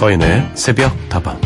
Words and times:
서인의 0.00 0.52
새벽 0.54 0.96
다방 1.10 1.38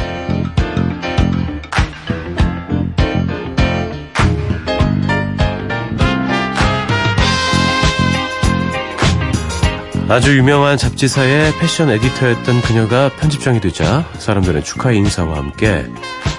아주 10.09 10.39
유명한 10.39 10.77
잡지사의 10.77 11.53
패션 11.59 11.91
에디터였던 11.91 12.61
그녀가 12.61 13.11
편집장이 13.19 13.61
되자 13.61 14.09
사람들은 14.19 14.63
축하 14.63 14.93
인사와 14.93 15.37
함께 15.37 15.85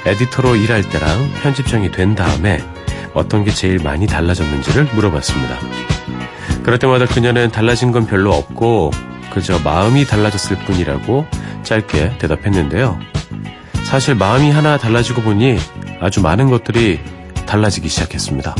에디터로 0.05 0.55
일할 0.55 0.90
때랑 0.90 1.34
편집장이 1.44 1.91
된 1.91 2.16
다음에 2.16 2.63
어떤 3.13 3.44
게 3.44 3.52
제일 3.52 3.80
많이 3.84 4.08
달라졌는지를 4.08 4.86
물어봤습니다. 4.94 5.58
그럴 6.63 6.80
때마다 6.80 7.08
그녀는 7.08 7.52
달라진 7.52 7.91
건 7.91 8.05
별로 8.05 8.32
없고 8.32 8.91
그저 9.34 9.59
마음이 9.59 10.05
달라졌을 10.05 10.55
뿐이라고 10.59 11.27
짧게 11.66 12.18
대답했는데요. 12.20 13.00
사실 13.84 14.16
마음이 14.16 14.52
하나 14.52 14.78
달라지고 14.78 15.22
보니 15.22 15.58
아주 16.00 16.22
많은 16.22 16.50
것들이 16.50 17.00
달라지기 17.46 17.90
시작했습니다. 17.90 18.56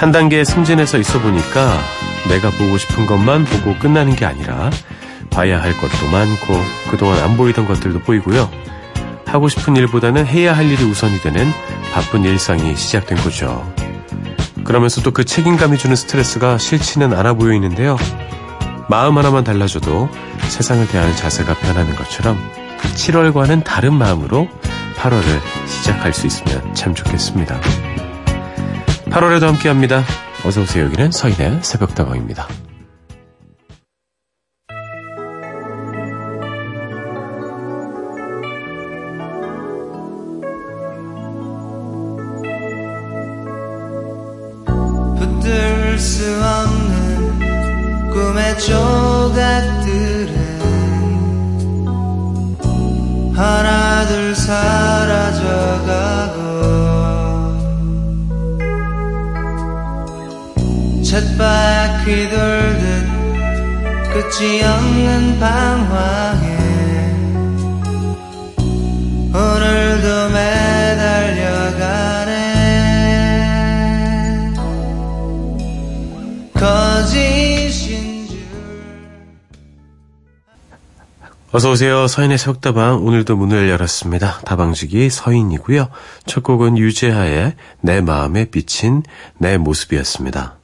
한 0.00 0.12
단계 0.12 0.44
승진해서 0.44 0.96
있어 0.98 1.20
보니까 1.20 1.78
내가 2.28 2.50
보고 2.50 2.78
싶은 2.78 3.04
것만 3.04 3.44
보고 3.44 3.78
끝나는 3.78 4.16
게 4.16 4.24
아니라 4.24 4.70
봐야 5.28 5.62
할 5.62 5.76
것도 5.76 6.08
많고 6.10 6.58
그동안 6.90 7.22
안 7.22 7.36
보이던 7.36 7.66
것들도 7.66 8.00
보이고요. 8.00 8.50
하고 9.26 9.48
싶은 9.48 9.76
일보다는 9.76 10.26
해야 10.26 10.56
할 10.56 10.70
일이 10.70 10.82
우선이 10.84 11.20
되는 11.20 11.52
바쁜 11.92 12.24
일상이 12.24 12.74
시작된 12.74 13.18
거죠. 13.18 13.72
그러면서 14.64 15.02
또그 15.02 15.24
책임감이 15.24 15.78
주는 15.78 15.96
스트레스가 15.96 16.58
싫지는 16.58 17.12
않아 17.12 17.34
보이는데요. 17.34 17.96
마음 18.88 19.18
하나만 19.18 19.44
달라져도 19.44 20.08
세상을 20.48 20.86
대하는 20.88 21.14
자세가 21.16 21.54
변하는 21.54 21.94
것처럼 21.94 22.38
7월과는 22.94 23.64
다른 23.64 23.94
마음으로 23.94 24.48
8월을 24.96 25.40
시작할 25.66 26.12
수 26.12 26.26
있으면 26.26 26.74
참 26.74 26.94
좋겠습니다. 26.94 27.60
8월에도 29.06 29.42
함께합니다. 29.46 30.02
어서오세요. 30.44 30.84
여기는 30.86 31.10
서인의 31.10 31.60
새벽다방입니다. 31.62 32.48
어서오세요. 81.60 82.06
서인의 82.06 82.38
새벽다방. 82.38 83.04
오늘도 83.04 83.36
문을 83.36 83.68
열었습니다. 83.68 84.40
다방지기 84.46 85.10
서인이고요. 85.10 85.90
첫 86.24 86.42
곡은 86.42 86.78
유재하의 86.78 87.54
내 87.82 88.00
마음에 88.00 88.46
비친 88.46 89.02
내 89.36 89.58
모습이었습니다. 89.58 90.56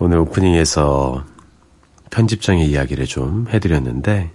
오늘 0.00 0.18
오프닝에서 0.18 1.24
편집장의 2.10 2.68
이야기를 2.68 3.06
좀 3.06 3.46
해드렸는데, 3.48 4.32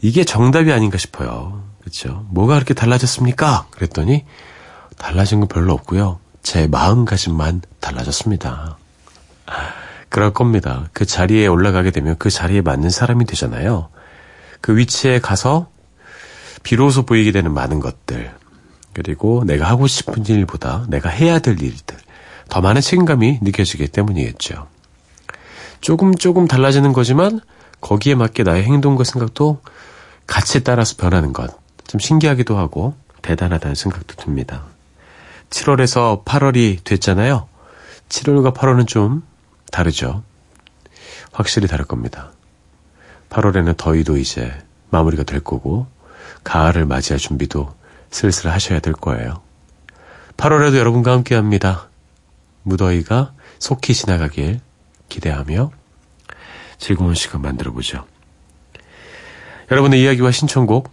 이게 0.00 0.24
정답이 0.24 0.72
아닌가 0.72 0.98
싶어요. 0.98 1.62
그렇죠? 1.78 2.26
뭐가 2.30 2.54
그렇게 2.54 2.74
달라졌습니까? 2.74 3.68
그랬더니, 3.70 4.24
달라진 4.98 5.38
건 5.38 5.46
별로 5.46 5.72
없고요. 5.72 6.18
제 6.42 6.66
마음가짐만 6.66 7.62
달라졌습니다. 7.78 8.76
그럴 10.08 10.32
겁니다. 10.32 10.88
그 10.92 11.06
자리에 11.06 11.46
올라가게 11.46 11.92
되면 11.92 12.16
그 12.18 12.28
자리에 12.28 12.60
맞는 12.60 12.90
사람이 12.90 13.24
되잖아요. 13.26 13.90
그 14.60 14.76
위치에 14.76 15.20
가서 15.20 15.68
비로소 16.62 17.04
보이게 17.04 17.32
되는 17.32 17.52
많은 17.52 17.80
것들, 17.80 18.32
그리고 18.92 19.44
내가 19.46 19.68
하고 19.68 19.86
싶은 19.86 20.26
일보다 20.26 20.84
내가 20.88 21.08
해야 21.08 21.38
될 21.38 21.60
일들, 21.60 21.96
더 22.48 22.60
많은 22.60 22.80
책임감이 22.80 23.38
느껴지기 23.42 23.88
때문이겠죠. 23.88 24.68
조금 25.80 26.14
조금 26.14 26.46
달라지는 26.46 26.92
거지만 26.92 27.40
거기에 27.80 28.14
맞게 28.14 28.42
나의 28.42 28.64
행동과 28.64 29.04
생각도 29.04 29.62
같이 30.26 30.62
따라서 30.62 30.96
변하는 30.96 31.32
것. 31.32 31.58
좀 31.86 31.98
신기하기도 31.98 32.56
하고 32.56 32.94
대단하다는 33.22 33.74
생각도 33.74 34.16
듭니다. 34.16 34.64
7월에서 35.50 36.24
8월이 36.24 36.84
됐잖아요. 36.84 37.48
7월과 38.08 38.54
8월은 38.54 38.86
좀 38.86 39.22
다르죠. 39.72 40.22
확실히 41.32 41.66
다를 41.66 41.84
겁니다. 41.84 42.32
8월에는 43.30 43.76
더위도 43.76 44.16
이제 44.16 44.52
마무리가 44.90 45.22
될 45.22 45.40
거고, 45.40 45.86
가을을 46.44 46.84
맞이할 46.84 47.18
준비도 47.18 47.72
슬슬 48.10 48.50
하셔야 48.50 48.80
될 48.80 48.92
거예요. 48.92 49.40
8월에도 50.36 50.76
여러분과 50.76 51.12
함께 51.12 51.34
합니다. 51.34 51.88
무더위가 52.62 53.32
속히 53.58 53.94
지나가길 53.94 54.60
기대하며 55.08 55.70
즐거운 56.78 57.14
시간 57.14 57.42
만들어 57.42 57.72
보죠. 57.72 58.04
여러분의 59.70 60.02
이야기와 60.02 60.30
신청곡 60.30 60.90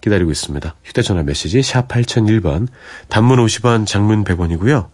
기다리고 0.00 0.30
있습니다. 0.30 0.74
휴대전화 0.84 1.22
메시지 1.22 1.62
샵 1.62 1.88
8001번, 1.88 2.68
단문 3.08 3.38
50원, 3.44 3.86
장문 3.86 4.24
100원이고요. 4.24 4.88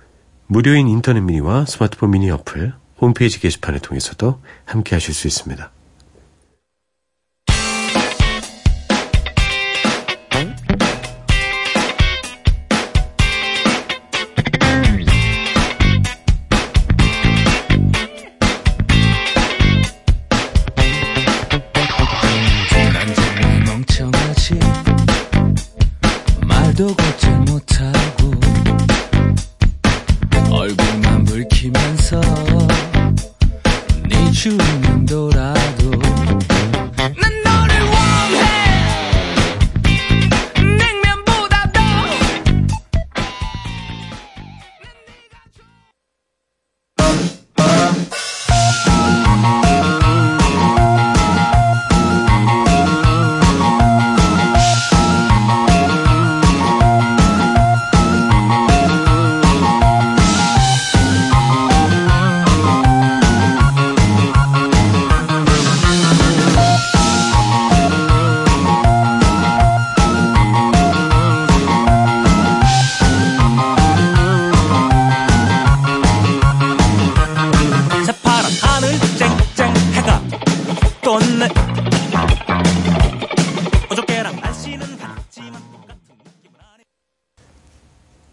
무료인 0.47 0.89
인터넷 0.89 1.21
미니와 1.21 1.65
스마트폰 1.67 2.11
미니 2.11 2.31
어플, 2.31 2.75
홈페이지 3.01 3.41
게시판을 3.41 3.81
통해서도 3.81 4.41
함께 4.65 4.95
하실 4.95 5.15
수 5.15 5.27
있습니다. 5.27 5.71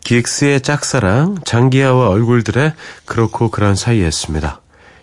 기엑스의 0.10 0.62
짝사랑, 0.62 1.38
장기하와 1.46 2.10
얼굴들의 2.10 2.74
그렇고 3.06 3.52
그런 3.52 3.76
사이였습니다. 3.76 4.60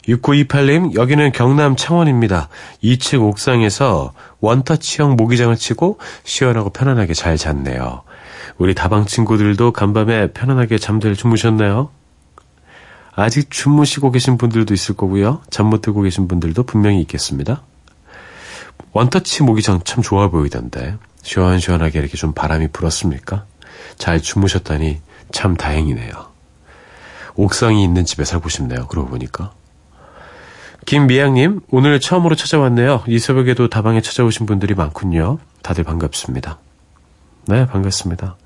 6928님, 0.09 0.97
여기는 0.97 1.31
경남 1.31 1.77
창원입니다. 1.77 2.49
2층 2.83 3.23
옥상에서 3.23 4.15
원터치형 4.41 5.15
모기장을 5.15 5.55
치고 5.55 6.01
시원하고 6.25 6.71
편안하게 6.71 7.15
잘 7.15 7.37
잤네요. 7.37 8.03
우리 8.59 8.75
다방 8.75 9.07
친구들도 9.07 9.71
간밤에 9.71 10.33
편안하게 10.33 10.79
잠들 10.79 11.15
주무셨나요? 11.15 11.91
아직 13.15 13.49
주무시고 13.49 14.11
계신 14.11 14.37
분들도 14.37 14.75
있을 14.75 14.97
거고요. 14.97 15.41
잠 15.51 15.67
못 15.67 15.83
들고 15.83 16.03
계신 16.03 16.27
분들도 16.27 16.65
분명히 16.65 17.01
있겠습니다. 17.03 17.63
원터치 18.91 19.45
모기장 19.45 19.83
참 19.85 20.03
좋아 20.03 20.31
보이던데 20.31 20.97
시원시원하게 21.23 22.01
이렇게 22.01 22.17
좀 22.17 22.33
바람이 22.33 22.69
불었습니까? 22.73 23.45
잘 23.97 24.21
주무셨다니 24.21 25.01
참 25.33 25.57
다행이네요. 25.57 26.13
옥상이 27.35 27.83
있는 27.85 28.05
집에 28.05 28.25
살고 28.25 28.49
싶네요. 28.49 28.87
그러고 28.87 29.09
보니까. 29.09 29.53
김미양님, 30.87 31.61
오늘 31.71 31.99
처음으로 31.99 32.37
찾아왔네요. 32.37 33.05
이 33.09 33.19
새벽에도 33.19 33.69
다방에 33.69 34.01
찾아오신 34.01 34.47
분들이 34.47 34.75
많군요. 34.75 35.39
다들 35.63 35.85
반갑습니다. 35.85 36.59
네, 37.49 37.67
반갑습니다. 37.67 38.37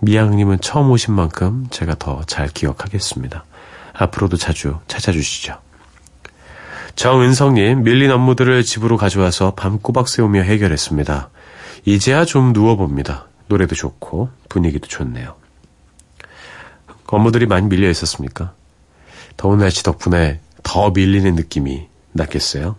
미양님은 0.00 0.60
처음 0.60 0.90
오신 0.90 1.12
만큼 1.14 1.66
제가 1.70 1.96
더 1.98 2.22
잘 2.26 2.48
기억하겠습니다. 2.48 3.44
앞으로도 3.92 4.36
자주 4.36 4.78
찾아주시죠. 4.86 5.58
정은성님, 6.94 7.82
밀린 7.82 8.10
업무들을 8.10 8.62
집으로 8.62 8.96
가져와서 8.96 9.54
밤 9.54 9.78
꼬박 9.78 10.08
세우며 10.08 10.42
해결했습니다. 10.42 11.30
이제야 11.84 12.24
좀 12.24 12.52
누워봅니다. 12.52 13.26
노래도 13.50 13.74
좋고 13.74 14.30
분위기도 14.48 14.86
좋네요. 14.86 15.36
업무들이 17.06 17.46
많이 17.46 17.66
밀려 17.66 17.90
있었습니까? 17.90 18.54
더운 19.36 19.58
날씨 19.58 19.82
덕분에 19.82 20.40
더 20.62 20.90
밀리는 20.90 21.34
느낌이 21.34 21.88
났겠어요? 22.12 22.76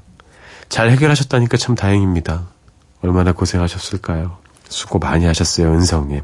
잘 0.70 0.90
해결하셨다니까 0.90 1.58
참 1.58 1.76
다행입니다. 1.76 2.48
얼마나 3.02 3.34
고생하셨을까요? 3.34 4.38
수고 4.70 5.00
많이 5.00 5.26
하셨어요, 5.26 5.74
은성님. 5.74 6.22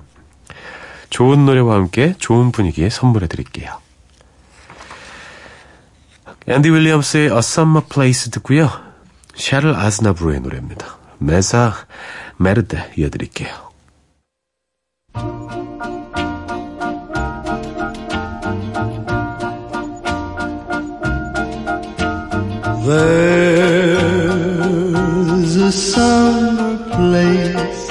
좋은 1.09 1.45
노래와 1.45 1.75
함께 1.75 2.15
좋은 2.17 2.53
분위기에 2.53 2.89
선물해 2.89 3.27
드릴게요. 3.27 3.77
앤디 6.47 6.69
윌리엄스의 6.69 7.31
A 7.31 7.38
Summer 7.39 7.85
Place 7.88 8.31
듣고요. 8.31 8.69
샤를 9.35 9.75
아즈나브루의 9.75 10.39
노래입니다. 10.39 10.97
메사 11.17 11.73
메르데 12.38 12.94
이어드릴게요. 12.97 13.67
There's 24.58 25.56
a 25.58 25.72
summer 25.74 26.78
place 26.96 27.90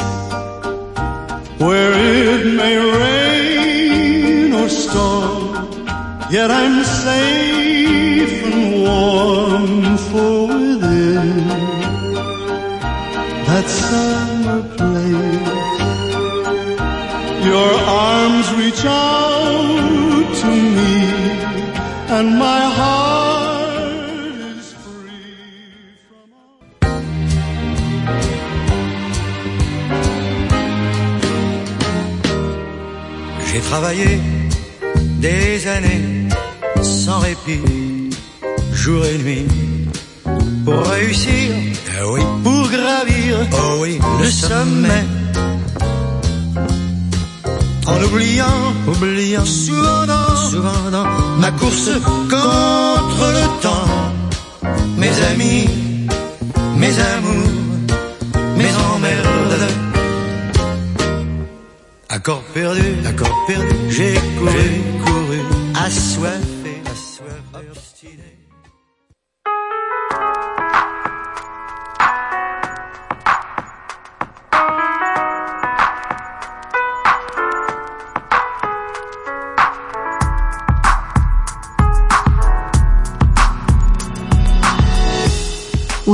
where 1.58 1.92
it 1.92 2.46
may 2.60 2.76
rain 3.00 4.52
or 4.54 4.68
storm, 4.70 5.68
yet 6.30 6.50
I'm 6.50 6.82
safe 6.82 8.44
and 8.50 8.82
warm 8.82 9.98
for 10.08 10.46
within 10.48 11.46
that 13.48 13.66
summer 13.68 14.62
place. 14.78 15.35
Your 17.56 17.76
arms 18.04 18.48
reach 18.60 18.84
out 18.84 20.26
to 20.40 20.48
me, 20.76 20.94
and 22.16 22.28
my 22.46 22.62
heart 22.78 23.80
is 24.50 24.66
free 24.84 25.38
from 26.08 26.28
all. 26.40 26.60
J'ai 33.46 33.62
travaillé 33.70 34.12
des 35.26 35.66
années 35.76 36.28
sans 36.82 37.20
répit, 37.20 38.10
jour 38.82 39.02
et 39.06 39.18
nuit, 39.24 39.48
pour 40.66 40.82
réussir, 40.96 41.46
ah 41.98 42.06
oui, 42.12 42.22
pour 42.44 42.64
gravir, 42.68 43.30
oh 43.52 43.76
oui, 43.80 43.98
le 44.20 44.28
sommet. 44.30 45.04
En 47.86 48.02
oubliant, 48.02 48.74
oubliant, 48.88 49.44
souvent 49.44 50.06
dans, 50.06 50.36
souvent 50.50 50.90
dans 50.90 51.06
ma 51.38 51.50
course 51.52 51.90
contre 52.28 53.32
le 53.38 53.62
temps, 53.62 53.88
mes 54.96 55.12
amis, 55.32 55.68
mes 56.76 56.98
amours, 56.98 57.50
mes 58.56 58.72
emmerdes. 58.94 59.70
Accord 62.08 62.42
perdu, 62.54 62.96
accord 63.06 63.36
perdu, 63.46 63.76
j'ai 63.90 64.14
couru, 64.38 64.82
couru, 65.04 65.40
assoiffé, 65.74 65.84
assoiffé, 65.84 66.55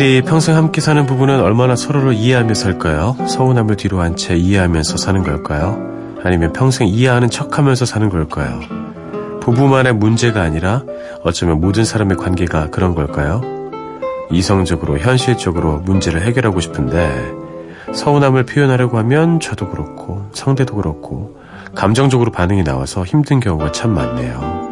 서디 0.00 0.22
평생 0.26 0.56
함께 0.56 0.80
사는 0.80 1.04
부부는 1.04 1.42
얼마나 1.42 1.76
서로를 1.76 2.14
이해하며 2.14 2.54
살까요? 2.54 3.18
서운함을 3.28 3.76
뒤로 3.76 4.00
한 4.00 4.16
채 4.16 4.34
이해하면서 4.34 4.96
사는 4.96 5.22
걸까요? 5.22 5.76
아니면 6.24 6.54
평생 6.54 6.88
이해하는 6.88 7.28
척 7.28 7.58
하면서 7.58 7.84
사는 7.84 8.08
걸까요? 8.08 8.60
부부만의 9.42 9.92
문제가 9.92 10.40
아니라 10.40 10.84
어쩌면 11.22 11.60
모든 11.60 11.84
사람의 11.84 12.16
관계가 12.16 12.70
그런 12.70 12.94
걸까요? 12.94 13.42
이성적으로 14.30 14.96
현실적으로 14.96 15.80
문제를 15.80 16.22
해결하고 16.22 16.60
싶은데 16.60 17.12
서운함을 17.92 18.46
표현하려고 18.46 18.96
하면 18.96 19.38
저도 19.38 19.68
그렇고 19.68 20.30
상대도 20.32 20.76
그렇고 20.76 21.36
감정적으로 21.74 22.32
반응이 22.32 22.64
나와서 22.64 23.04
힘든 23.04 23.38
경우가 23.38 23.72
참 23.72 23.92
많네요. 23.92 24.70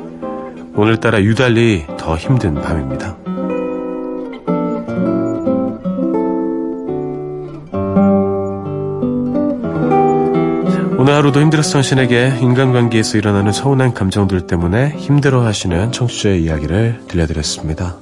오늘따라 0.74 1.20
유달리 1.20 1.84
더 1.98 2.16
힘든 2.16 2.54
밤입니다. 2.54 3.27
하루도 11.18 11.40
힘들었어 11.40 11.72
당신에게 11.72 12.38
인간관계에서 12.40 13.18
일어나는 13.18 13.50
서운한 13.50 13.92
감정들 13.92 14.46
때문에 14.46 14.90
힘들어하시는 14.90 15.90
청취자의 15.90 16.44
이야기를 16.44 17.06
들려드렸습니다. 17.08 17.96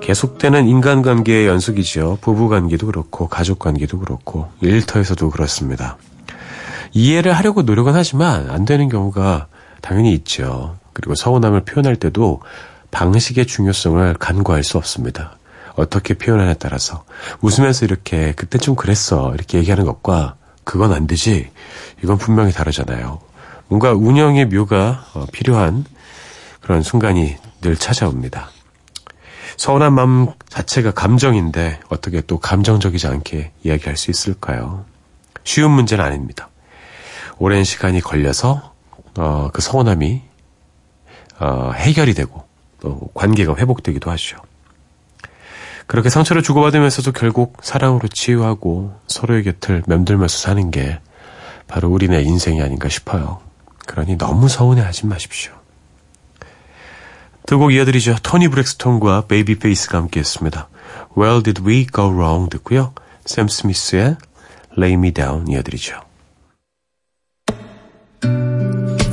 계속되는 0.00 0.66
인간관계의 0.66 1.46
연속이지요. 1.46 2.18
부부관계도 2.22 2.86
그렇고 2.86 3.28
가족관계도 3.28 4.00
그렇고 4.00 4.50
일터에서도 4.62 5.30
그렇습니다. 5.30 5.96
이해를 6.92 7.32
하려고 7.34 7.62
노력은 7.62 7.94
하지만 7.94 8.50
안 8.50 8.64
되는 8.64 8.88
경우가 8.88 9.46
당연히 9.80 10.12
있죠. 10.14 10.76
그리고 10.92 11.14
서운함을 11.14 11.60
표현할 11.60 11.94
때도 11.94 12.40
방식의 12.90 13.46
중요성을 13.46 14.12
간과할 14.14 14.64
수 14.64 14.76
없습니다. 14.76 15.38
어떻게 15.76 16.14
표현하냐에 16.14 16.54
따라서 16.54 17.04
웃으면서 17.42 17.84
이렇게 17.84 18.32
그때 18.34 18.58
좀 18.58 18.74
그랬어 18.74 19.32
이렇게 19.34 19.58
얘기하는 19.58 19.84
것과 19.84 20.34
그건 20.66 20.92
안 20.92 21.06
되지. 21.06 21.48
이건 22.02 22.18
분명히 22.18 22.52
다르잖아요. 22.52 23.20
뭔가 23.68 23.92
운영의 23.92 24.46
묘가 24.46 25.06
어, 25.14 25.26
필요한 25.32 25.84
그런 26.60 26.82
순간이 26.82 27.36
늘 27.62 27.76
찾아옵니다. 27.76 28.50
서운한 29.56 29.94
마음 29.94 30.26
자체가 30.48 30.90
감정인데 30.90 31.80
어떻게 31.88 32.20
또 32.20 32.38
감정적이지 32.38 33.06
않게 33.06 33.52
이야기할 33.62 33.96
수 33.96 34.10
있을까요? 34.10 34.84
쉬운 35.44 35.70
문제는 35.70 36.04
아닙니다. 36.04 36.50
오랜 37.38 37.62
시간이 37.62 38.00
걸려서 38.00 38.74
어, 39.16 39.50
그 39.52 39.62
서운함이 39.62 40.22
어, 41.38 41.70
해결이 41.76 42.14
되고 42.14 42.44
또 42.80 43.08
관계가 43.14 43.54
회복되기도 43.56 44.10
하죠. 44.10 44.38
그렇게 45.86 46.08
상처를 46.08 46.42
주고받으면서도 46.42 47.12
결국 47.12 47.58
사랑으로 47.62 48.08
치유하고 48.08 48.94
서로의 49.06 49.44
곁을 49.44 49.82
맴돌면서 49.86 50.36
사는 50.38 50.70
게 50.70 50.98
바로 51.68 51.90
우리네 51.90 52.22
인생이 52.22 52.60
아닌가 52.60 52.88
싶어요. 52.88 53.40
그러니 53.86 54.16
너무 54.18 54.48
서운해하지 54.48 55.06
마십시오. 55.06 55.52
두 57.46 57.58
곡 57.58 57.72
이어드리죠. 57.72 58.16
토니 58.24 58.48
브렉스톤과 58.48 59.26
베이비 59.28 59.60
페이스가 59.60 59.98
함께했습니다. 59.98 60.68
Where 61.16 61.42
did 61.42 61.62
we 61.62 61.86
go 61.86 62.10
wrong 62.12 62.50
듣고요. 62.50 62.92
샘 63.24 63.46
스미스의 63.46 64.16
Lay 64.76 64.94
Me 64.94 65.12
Down 65.12 65.46
이어드리죠. 65.46 66.00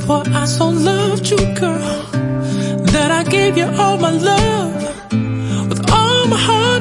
For 0.02 0.22
I 0.34 0.42
so 0.42 0.68
loved 0.70 1.32
you, 1.32 1.54
girl, 1.54 1.78
that 2.92 3.10
I 3.10 3.24
gave 3.24 3.56
you 3.56 3.70
all 3.80 3.96
my 3.98 4.12
love. 4.12 4.63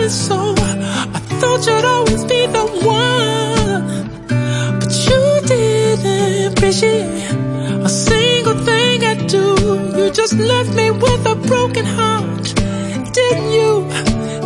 And 0.03 0.83
I 1.15 1.19
thought 1.39 1.65
you'd 1.65 1.85
always 1.85 2.25
be 2.25 2.45
the 2.47 2.65
one. 2.83 4.09
But 4.77 4.91
you 5.07 5.47
didn't 5.47 6.51
appreciate 6.51 7.31
a 7.85 7.87
single 7.87 8.55
thing 8.65 9.01
I 9.05 9.15
do. 9.15 9.55
You 9.97 10.11
just 10.11 10.33
left 10.33 10.75
me 10.75 10.91
with 10.91 11.25
a 11.25 11.35
broken 11.35 11.85
heart. 11.85 12.53
Didn't 13.13 13.51
you? 13.51 13.87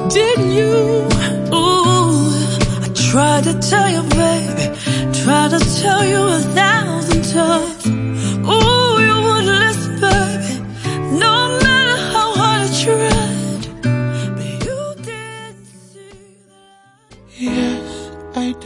Didn't 0.09 0.51
you? 0.51 1.07
Ooh, 1.51 2.29
I 2.85 2.89
tried 2.93 3.45
to 3.45 3.55
tell 3.59 3.89
you, 3.89 4.03
baby. 4.09 4.65
Tried 5.23 5.49
to 5.57 5.81
tell 5.81 6.05
you 6.05 6.21
a 6.37 6.41
thousand 6.53 7.23
times. 7.33 7.87
Ooh, 7.87 8.99
you 9.07 9.15
wouldn't 9.25 9.47
listen, 9.63 10.01
baby. 10.05 11.17
No 11.17 11.46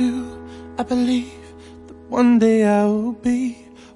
do. 0.02 0.14
I 0.78 0.84
believe 0.84 1.46
that 1.88 1.98
one 2.10 2.40
day 2.40 2.60
I 2.66 2.86
will 2.86 3.14
be 3.14 3.44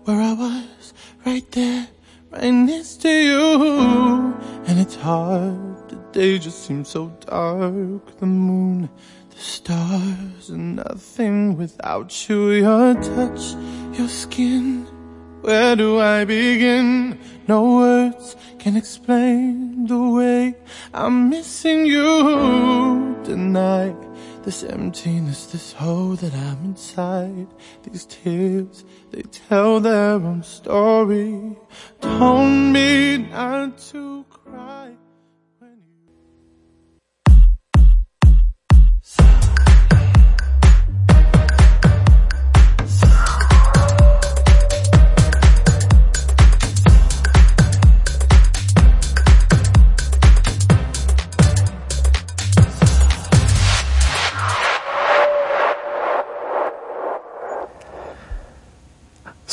where 0.04 0.22
I 0.22 0.34
was, 0.34 0.94
right 1.26 1.50
there, 1.52 1.88
right 2.32 2.52
next 2.52 3.02
to 3.04 3.10
you. 3.10 3.46
And 4.68 4.80
it's 4.84 4.96
hard, 4.96 5.90
the 5.90 5.96
day 6.12 6.38
just 6.38 6.60
seems 6.66 6.90
so 6.90 7.02
dark. 7.26 8.04
The 8.20 8.26
moon, 8.26 8.90
the 9.34 9.42
stars, 9.56 10.50
and 10.50 10.76
nothing 10.76 11.58
without 11.58 12.10
you. 12.30 12.52
Your 12.52 12.94
touch, 12.94 13.44
your 13.98 14.08
skin. 14.08 14.86
Where 15.42 15.76
do 15.76 16.00
I 16.00 16.26
begin? 16.26 17.20
No 17.48 17.78
words 17.78 18.36
can 18.58 18.76
explain 18.76 19.86
the 19.88 20.04
way 20.18 20.56
I'm 20.94 21.30
missing 21.30 21.86
you 21.86 23.16
tonight. 23.24 24.05
This 24.46 24.64
emptiness, 24.64 25.48
this 25.48 25.74
hole 25.74 26.16
that 26.18 26.36
I'm 26.36 26.66
inside. 26.66 27.48
These 27.82 28.06
tears, 28.06 28.86
they 29.10 29.24
tell 29.24 29.80
their 29.80 30.14
own 30.14 30.44
story. 30.44 31.58
Told 32.00 32.52
me 32.72 33.18
not 33.18 33.80
to 33.90 34.24
cry. 34.30 34.75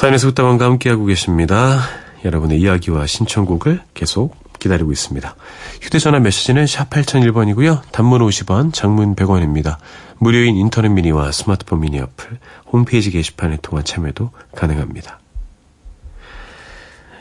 사인에서 0.03 0.27
웃다방과 0.27 0.65
함께하고 0.65 1.05
계십니다. 1.05 1.79
여러분의 2.25 2.61
이야기와 2.61 3.07
신청곡을 3.07 3.83
계속 3.95 4.35
기다리고 4.59 4.91
있습니다. 4.91 5.37
휴대전화 5.81 6.19
메시지는 6.19 6.67
샵 6.67 6.91
8001번이고요. 6.91 7.83
단문 7.93 8.21
50원, 8.21 8.73
장문 8.73 9.15
100원입니다. 9.15 9.77
무료인 10.19 10.57
인터넷 10.57 10.89
미니와 10.89 11.31
스마트폰 11.31 11.79
미니 11.79 12.01
어플, 12.01 12.41
홈페이지 12.73 13.13
게시판에 13.13 13.59
통한 13.63 13.85
참여도 13.85 14.33
가능합니다. 14.57 15.21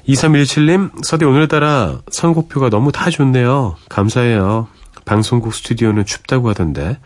2317님, 0.07 1.05
서디 1.05 1.23
오늘따라 1.23 1.99
선곡표가 2.09 2.71
너무 2.71 2.91
다 2.91 3.11
좋네요. 3.11 3.75
감사해요. 3.89 4.69
방송국 5.05 5.53
스튜디오는 5.53 6.03
춥다고 6.03 6.49
하던데 6.49 6.97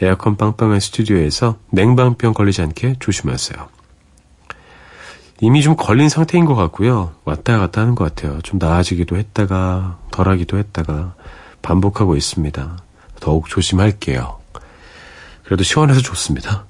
에어컨 0.00 0.36
빵빵한 0.36 0.78
스튜디오에서 0.78 1.56
냉방병 1.70 2.34
걸리지 2.34 2.62
않게 2.62 2.96
조심하세요. 3.00 3.74
이미 5.40 5.62
좀 5.62 5.76
걸린 5.76 6.08
상태인 6.08 6.44
것 6.44 6.54
같고요. 6.54 7.12
왔다 7.24 7.58
갔다 7.58 7.80
하는 7.80 7.94
것 7.94 8.04
같아요. 8.04 8.40
좀 8.42 8.58
나아지기도 8.58 9.16
했다가 9.16 9.98
덜하기도 10.10 10.58
했다가 10.58 11.14
반복하고 11.60 12.16
있습니다. 12.16 12.78
더욱 13.20 13.48
조심할게요. 13.48 14.38
그래도 15.44 15.62
시원해서 15.64 16.00
좋습니다. 16.00 16.66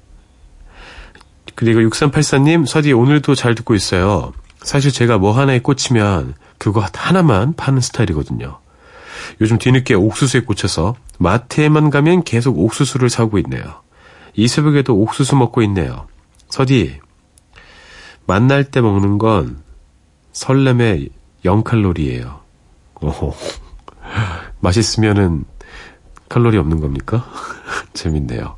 그리고 1.53 1.79
6384님, 1.81 2.65
서디 2.65 2.91
오늘도 2.91 3.35
잘 3.35 3.55
듣고 3.55 3.75
있어요. 3.75 4.33
사실 4.61 4.91
제가 4.91 5.17
뭐 5.17 5.31
하나에 5.31 5.59
꽂히면 5.59 6.33
그거 6.57 6.85
하나만 6.93 7.53
파는 7.55 7.81
스타일이거든요. 7.81 8.59
요즘 9.41 9.57
뒤늦게 9.57 9.93
옥수수에 9.93 10.41
꽂혀서 10.41 10.95
마트에만 11.17 11.89
가면 11.89 12.23
계속 12.23 12.59
옥수수를 12.59 13.09
사고 13.09 13.37
있네요. 13.39 13.81
이 14.33 14.47
새벽에도 14.47 14.95
옥수수 14.95 15.35
먹고 15.35 15.61
있네요. 15.63 16.07
서디, 16.49 16.99
만날 18.25 18.63
때 18.63 18.81
먹는 18.81 19.17
건 19.17 19.61
설렘의 20.33 21.09
0칼로리예요. 21.43 22.39
오호. 23.01 23.33
맛있으면은 24.59 25.45
칼로리 26.29 26.57
없는 26.57 26.79
겁니까? 26.79 27.25
재밌네요. 27.93 28.57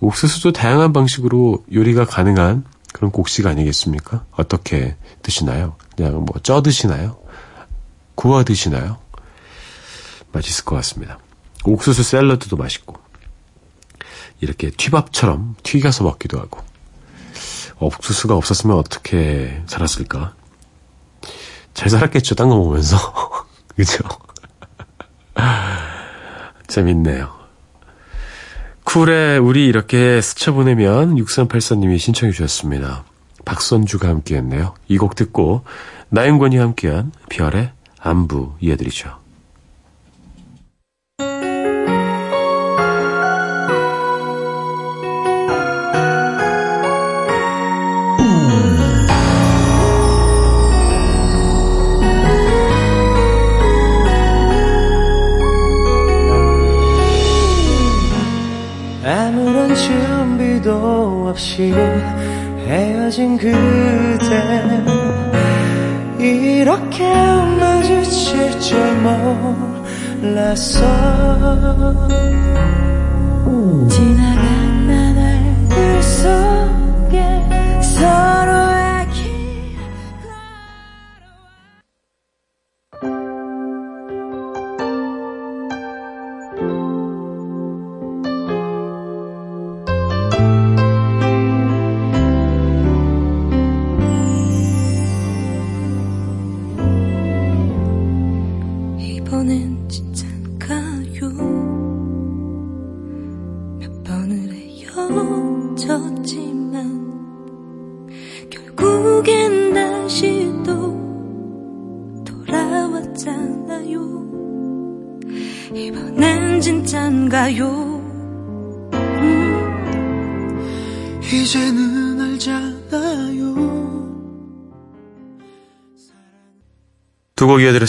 옥수수도 0.00 0.52
다양한 0.52 0.92
방식으로 0.92 1.64
요리가 1.72 2.04
가능한 2.04 2.64
그런 2.92 3.10
곡식 3.10 3.46
아니겠습니까? 3.46 4.24
어떻게 4.32 4.96
드시나요? 5.22 5.76
그냥 5.96 6.24
뭐 6.24 6.38
쪄 6.42 6.62
드시나요? 6.62 7.18
구워 8.14 8.44
드시나요? 8.44 8.98
맛있을 10.32 10.64
것 10.64 10.76
같습니다. 10.76 11.18
옥수수 11.64 12.02
샐러드도 12.02 12.56
맛있고 12.56 12.96
이렇게 14.40 14.70
튀밥처럼 14.70 15.56
튀겨서 15.62 16.04
먹기도 16.04 16.38
하고 16.38 16.60
옥수수가 17.80 18.34
없었으면 18.36 18.76
어떻게 18.76 19.62
살았을까? 19.66 20.34
잘 21.74 21.88
살았겠죠, 21.88 22.34
딴거 22.34 22.56
먹으면서. 22.56 22.96
그죠? 23.76 23.98
재밌네요. 26.68 27.32
쿨에 28.84 29.38
우리 29.38 29.66
이렇게 29.66 30.20
스쳐보내면 30.20 31.16
6384님이 31.16 31.98
신청해 31.98 32.32
주셨습니다. 32.32 33.04
박선주가 33.44 34.08
함께했네요. 34.08 34.74
이 34.88 34.98
곡 34.98 35.14
듣고 35.14 35.64
나영권이 36.10 36.56
함께한 36.56 37.12
별의 37.30 37.72
안부 38.00 38.54
이어드리죠. 38.60 39.19
헤어진 63.20 63.36
그대 63.36 64.82
이렇게 66.18 67.04
마주칠 67.04 68.58
줄 68.58 68.78
몰랐어 70.22 70.80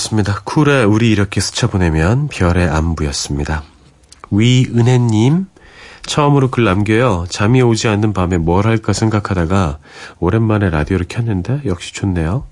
이어드렸습니다. 0.02 0.42
쿨의 0.44 0.86
우리 0.86 1.12
이렇게 1.12 1.40
스쳐보내면 1.40 2.28
별의 2.30 2.68
안부였습니다. 2.68 3.64
위은혜님, 4.32 5.46
처음으로 6.04 6.50
글 6.50 6.64
남겨요. 6.64 7.26
잠이 7.30 7.62
오지 7.62 7.88
않는 7.88 8.14
밤에 8.14 8.38
뭘 8.38 8.66
할까 8.66 8.94
생각하다가 8.94 9.78
오랜만에 10.20 10.70
라디오를 10.70 11.06
켰는데 11.08 11.62
역시 11.66 11.94
좋네요. 11.94 12.46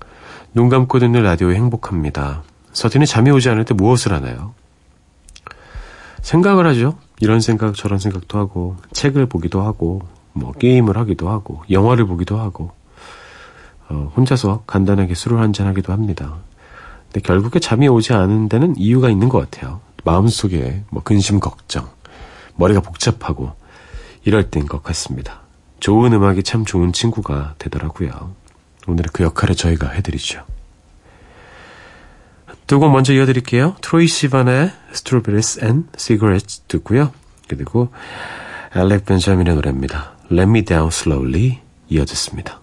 눈 0.54 0.68
감고 0.68 0.98
듣는 1.00 1.22
라디오에 1.22 1.56
행복합니다. 1.56 2.42
서진이 2.72 3.06
잠이 3.06 3.30
오지 3.30 3.48
않을 3.50 3.64
때 3.64 3.74
무엇을 3.74 4.12
하나요? 4.12 4.54
생각을 6.22 6.66
하죠. 6.68 6.98
이런 7.20 7.40
생각 7.40 7.74
저런 7.74 7.98
생각도 7.98 8.38
하고 8.38 8.76
책을 8.92 9.26
보기도 9.26 9.62
하고 9.62 10.02
뭐 10.32 10.52
게임을 10.52 10.96
하기도 10.96 11.28
하고 11.28 11.62
영화를 11.70 12.06
보기도 12.06 12.38
하고 12.38 12.70
어, 13.88 14.12
혼자서 14.16 14.62
간단하게 14.66 15.14
술을 15.14 15.40
한잔 15.40 15.66
하기도 15.66 15.92
합니다. 15.92 16.36
근데 17.12 17.20
결국에 17.20 17.58
잠이 17.58 17.88
오지 17.88 18.12
않은 18.12 18.48
데는 18.48 18.76
이유가 18.76 19.10
있는 19.10 19.28
것 19.28 19.38
같아요. 19.38 19.80
마음속에 20.04 20.84
뭐 20.90 21.02
근심 21.02 21.40
걱정, 21.40 21.88
머리가 22.54 22.80
복잡하고 22.80 23.52
이럴 24.24 24.50
때인 24.50 24.66
것 24.66 24.82
같습니다. 24.82 25.40
좋은 25.80 26.12
음악이 26.12 26.42
참 26.44 26.64
좋은 26.64 26.92
친구가 26.92 27.54
되더라고요. 27.58 28.34
오늘은 28.86 29.10
그 29.12 29.24
역할을 29.24 29.56
저희가 29.56 29.88
해드리죠. 29.90 30.44
두 32.66 32.78
곡 32.78 32.92
먼저 32.92 33.12
이어드릴게요. 33.12 33.74
트로이 33.80 34.06
시반의 34.06 34.70
Strawberries 34.92 35.64
and 35.64 35.88
Cigarettes 35.96 36.62
듣고요. 36.68 37.12
그리고 37.48 37.88
알렉 38.72 39.04
벤자민의 39.04 39.56
노래입니다. 39.56 40.12
Let 40.30 40.42
Me 40.42 40.64
Down 40.64 40.86
Slowly 40.88 41.58
이어듣습니다. 41.88 42.60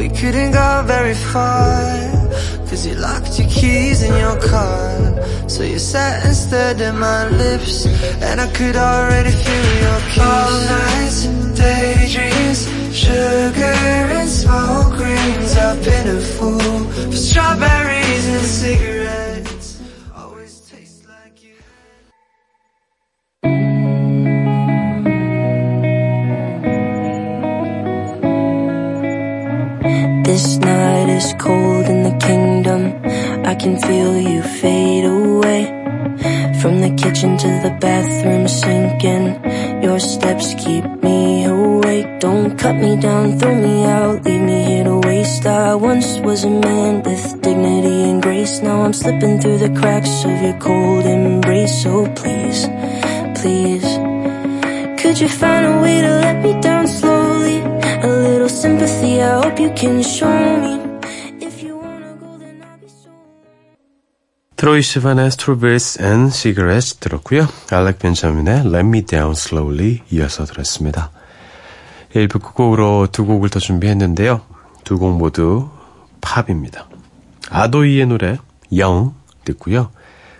We 0.00 0.08
couldn't 0.08 0.52
go 0.52 0.82
very 0.86 1.14
far. 1.14 1.84
Cause 2.68 2.86
you 2.86 2.94
locked 2.94 3.38
your 3.38 3.48
keys 3.48 4.02
in 4.02 4.14
your 4.24 4.38
car. 4.40 4.88
So 5.48 5.62
you 5.62 5.78
sat 5.78 6.24
and 6.24 6.34
stared 6.34 6.80
at 6.80 6.94
my 6.94 7.28
lips. 7.28 7.84
And 8.26 8.40
I 8.40 8.48
could 8.56 8.76
already 8.76 9.30
feel 9.44 9.68
your 9.84 10.00
kiss. 10.12 10.24
All 10.32 10.52
nights, 10.76 11.18
daydreams, 11.60 12.60
sugar 12.96 13.76
and 14.18 14.28
smoke 14.28 14.98
rings. 14.98 15.52
I've 15.66 15.84
been 15.84 16.08
a 16.16 16.20
fool 16.34 16.78
for 17.10 17.16
strawberries 17.28 18.26
and 18.34 18.46
cigarettes. 18.58 18.99
Cold 31.40 31.86
in 31.86 32.02
the 32.02 32.16
kingdom. 32.26 32.82
I 33.46 33.54
can 33.54 33.74
feel 33.80 34.12
you 34.18 34.42
fade 34.42 35.06
away. 35.06 35.62
From 36.60 36.74
the 36.84 36.92
kitchen 37.02 37.38
to 37.38 37.48
the 37.64 37.74
bathroom 37.80 38.46
sinking. 38.46 39.26
Your 39.82 39.98
steps 39.98 40.54
keep 40.62 40.84
me 41.02 41.44
awake. 41.46 42.20
Don't 42.20 42.58
cut 42.58 42.76
me 42.76 43.00
down, 43.00 43.38
throw 43.38 43.54
me 43.54 43.84
out, 43.84 44.22
leave 44.24 44.42
me 44.42 44.64
here 44.64 44.84
to 44.84 44.98
waste. 44.98 45.46
I 45.46 45.74
once 45.74 46.18
was 46.18 46.44
a 46.44 46.50
man 46.50 47.02
with 47.02 47.24
dignity 47.40 47.98
and 48.10 48.22
grace. 48.22 48.60
Now 48.60 48.82
I'm 48.82 48.92
slipping 48.92 49.40
through 49.40 49.58
the 49.66 49.72
cracks 49.80 50.24
of 50.24 50.36
your 50.42 50.58
cold 50.58 51.06
embrace. 51.06 51.82
So 51.82 52.06
please, 52.20 52.60
please. 53.40 53.88
Could 55.00 55.18
you 55.18 55.28
find 55.28 55.64
a 55.72 55.80
way 55.80 56.02
to 56.02 56.10
let 56.24 56.36
me 56.44 56.52
down 56.60 56.86
slowly? 56.86 57.58
A 58.02 58.10
little 58.26 58.50
sympathy, 58.50 59.22
I 59.22 59.42
hope 59.42 59.58
you 59.58 59.72
can 59.72 60.02
show 60.02 60.38
me. 60.64 60.79
트로이 64.60 64.82
시반의 64.82 65.28
Strawberries 65.28 66.02
and 66.02 66.30
Cigarettes 66.30 66.98
들었고요. 66.98 67.48
알렉 67.70 67.98
벤자민의 67.98 68.66
Let 68.66 68.80
Me 68.80 69.06
Down 69.06 69.30
Slowly 69.30 70.00
이어서 70.10 70.44
들었습니다. 70.44 71.10
1부 72.12 72.42
끝곡으로 72.42 73.06
두 73.10 73.24
곡을 73.24 73.48
더 73.48 73.58
준비했는데요. 73.58 74.42
두 74.84 74.98
곡 74.98 75.16
모두 75.16 75.70
팝입니다. 76.20 76.90
아도이의 77.48 78.04
노래 78.04 78.36
Young 78.70 79.14
듣고요. 79.46 79.92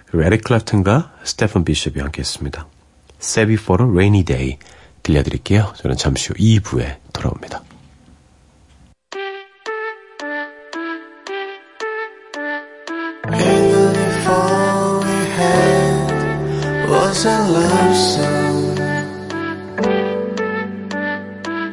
그리고 0.04 0.26
에릭 0.26 0.44
클랩튼과 0.44 1.12
스테픈 1.24 1.64
비숍이 1.64 1.98
함께했습니다. 1.98 2.66
Save 3.22 3.54
It 3.54 3.62
for 3.62 3.82
a 3.82 3.90
Rainy 3.90 4.22
Day 4.22 4.58
들려드릴게요. 5.02 5.72
저는 5.76 5.96
잠시 5.96 6.28
후 6.28 6.34
2부에 6.34 6.96
돌아옵니다. 7.14 7.62
Was 17.22 17.26
a 17.26 17.52
love 17.52 17.96
song 17.96 18.78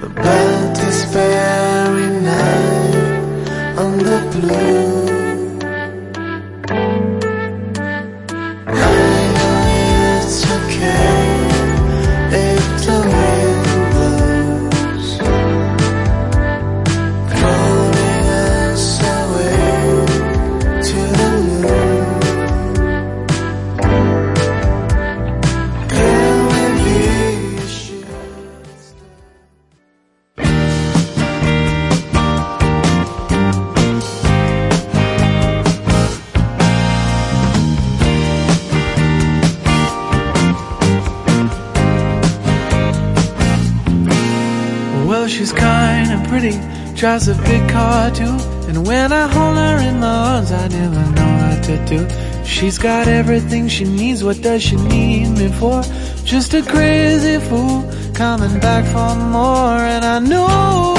About 0.03 0.77
very 1.13 2.09
night 2.21 3.77
on 3.77 3.97
the 3.99 4.19
blue 4.33 4.86
drives 47.06 47.28
a 47.28 47.34
big 47.34 47.68
car 47.70 48.10
too. 48.10 48.36
And 48.68 48.86
when 48.86 49.12
I 49.12 49.26
hold 49.26 49.56
her 49.56 49.78
in 49.88 50.00
my 50.00 50.14
arms, 50.34 50.50
I 50.52 50.68
never 50.68 51.02
know 51.16 51.30
what 51.42 51.64
to 51.64 51.76
do. 51.86 52.06
She's 52.44 52.78
got 52.78 53.08
everything 53.08 53.68
she 53.68 53.84
needs, 53.84 54.22
what 54.24 54.40
does 54.42 54.62
she 54.62 54.76
need 54.76 55.28
me 55.38 55.48
for? 55.60 55.82
Just 56.24 56.54
a 56.54 56.62
crazy 56.62 57.38
fool, 57.48 57.82
coming 58.14 58.58
back 58.60 58.84
for 58.94 59.14
more. 59.36 59.78
And 59.94 60.04
I 60.04 60.18
know 60.18 60.94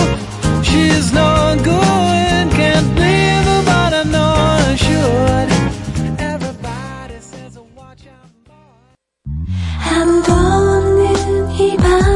she's 0.64 1.12
no 1.14 1.56
good, 1.58 2.46
can't 2.60 2.90
leave 3.02 3.46
her, 3.52 3.62
but 3.66 3.94
I 3.94 4.04
know 4.14 4.34
I 4.36 4.76
should. 4.76 5.50
Everybody 6.20 7.20
says, 7.20 7.58
oh, 7.58 7.68
watch 7.76 8.08
out. 8.08 8.30
아무도 9.94 10.32
없는 10.34 11.52
이 11.60 11.78
밤 11.78 12.07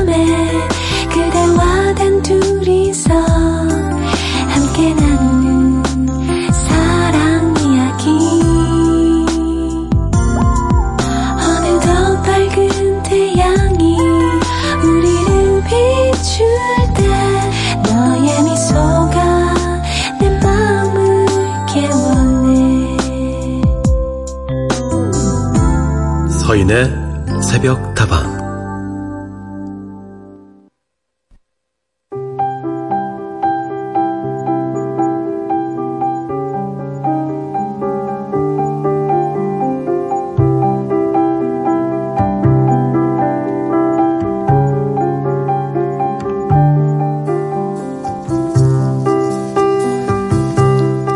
서인의 26.73 27.43
새벽 27.43 27.95
다방. 27.95 28.41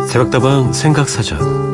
새벽다방 0.06 0.72
생각사전 0.74 1.65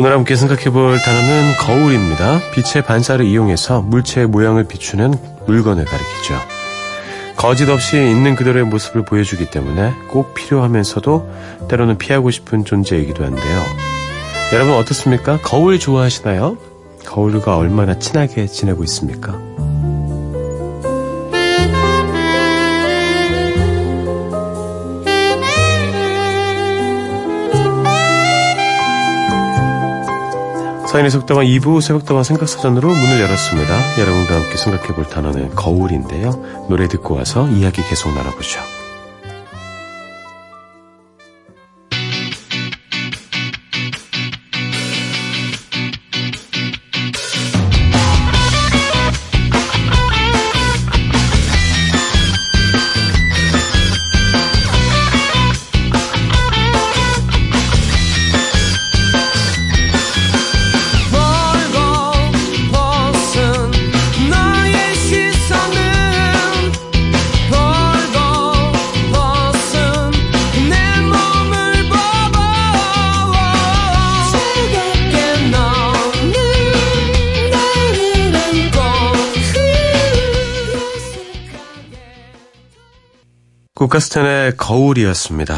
오늘 0.00 0.12
함께 0.12 0.34
생각해 0.34 0.70
볼 0.70 0.98
단어는 0.98 1.56
거울입니다. 1.58 2.40
빛의 2.54 2.82
반사를 2.86 3.22
이용해서 3.22 3.82
물체의 3.82 4.28
모양을 4.28 4.64
비추는 4.64 5.12
물건을 5.46 5.84
가리키죠. 5.84 6.36
거짓 7.36 7.68
없이 7.68 7.98
있는 7.98 8.34
그대로의 8.34 8.64
모습을 8.64 9.04
보여주기 9.04 9.50
때문에 9.50 9.92
꼭 10.08 10.32
필요하면서도 10.32 11.30
때로는 11.68 11.98
피하고 11.98 12.30
싶은 12.30 12.64
존재이기도 12.64 13.26
한데요. 13.26 13.62
여러분 14.54 14.72
어떻습니까? 14.76 15.38
거울 15.42 15.78
좋아하시나요? 15.78 16.56
거울과 17.04 17.58
얼마나 17.58 17.98
친하게 17.98 18.46
지내고 18.46 18.82
있습니까? 18.84 19.49
서인의 30.90 31.12
속담은 31.12 31.44
2부 31.44 31.80
새벽다방 31.80 32.24
생각사전으로 32.24 32.88
문을 32.88 33.20
열었습니다. 33.20 34.00
여러분과 34.00 34.34
함께 34.34 34.56
생각해 34.56 34.88
볼 34.88 35.04
단어는 35.06 35.54
거울인데요. 35.54 36.32
노래 36.68 36.88
듣고 36.88 37.14
와서 37.14 37.48
이야기 37.48 37.80
계속 37.88 38.12
나눠보죠. 38.12 38.79
국가스탄의 83.80 84.58
거울이었습니다. 84.58 85.56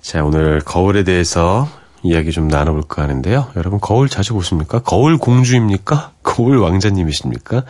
자, 0.00 0.24
오늘 0.24 0.60
거울에 0.60 1.04
대해서 1.04 1.68
이야기 2.02 2.32
좀 2.32 2.48
나눠볼까 2.48 3.02
하는데요. 3.02 3.48
여러분, 3.56 3.78
거울 3.80 4.08
자주 4.08 4.32
보십니까? 4.32 4.78
거울 4.78 5.18
공주입니까? 5.18 6.12
거울 6.24 6.56
왕자님이십니까? 6.56 7.64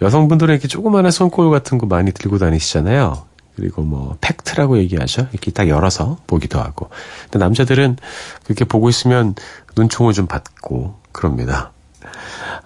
여성분들은 0.00 0.54
이렇게 0.54 0.66
조그마한 0.66 1.10
손거울 1.10 1.50
같은 1.50 1.76
거 1.76 1.84
많이 1.84 2.10
들고 2.10 2.38
다니시잖아요. 2.38 3.26
그리고 3.54 3.82
뭐, 3.82 4.16
팩트라고 4.22 4.78
얘기하죠. 4.78 5.26
이렇게 5.32 5.50
딱 5.50 5.68
열어서 5.68 6.16
보기도 6.26 6.58
하고. 6.58 6.88
근데 7.24 7.38
남자들은 7.38 7.98
그렇게 8.44 8.64
보고 8.64 8.88
있으면 8.88 9.34
눈총을 9.76 10.14
좀 10.14 10.26
받고 10.26 10.98
그럽니다. 11.12 11.72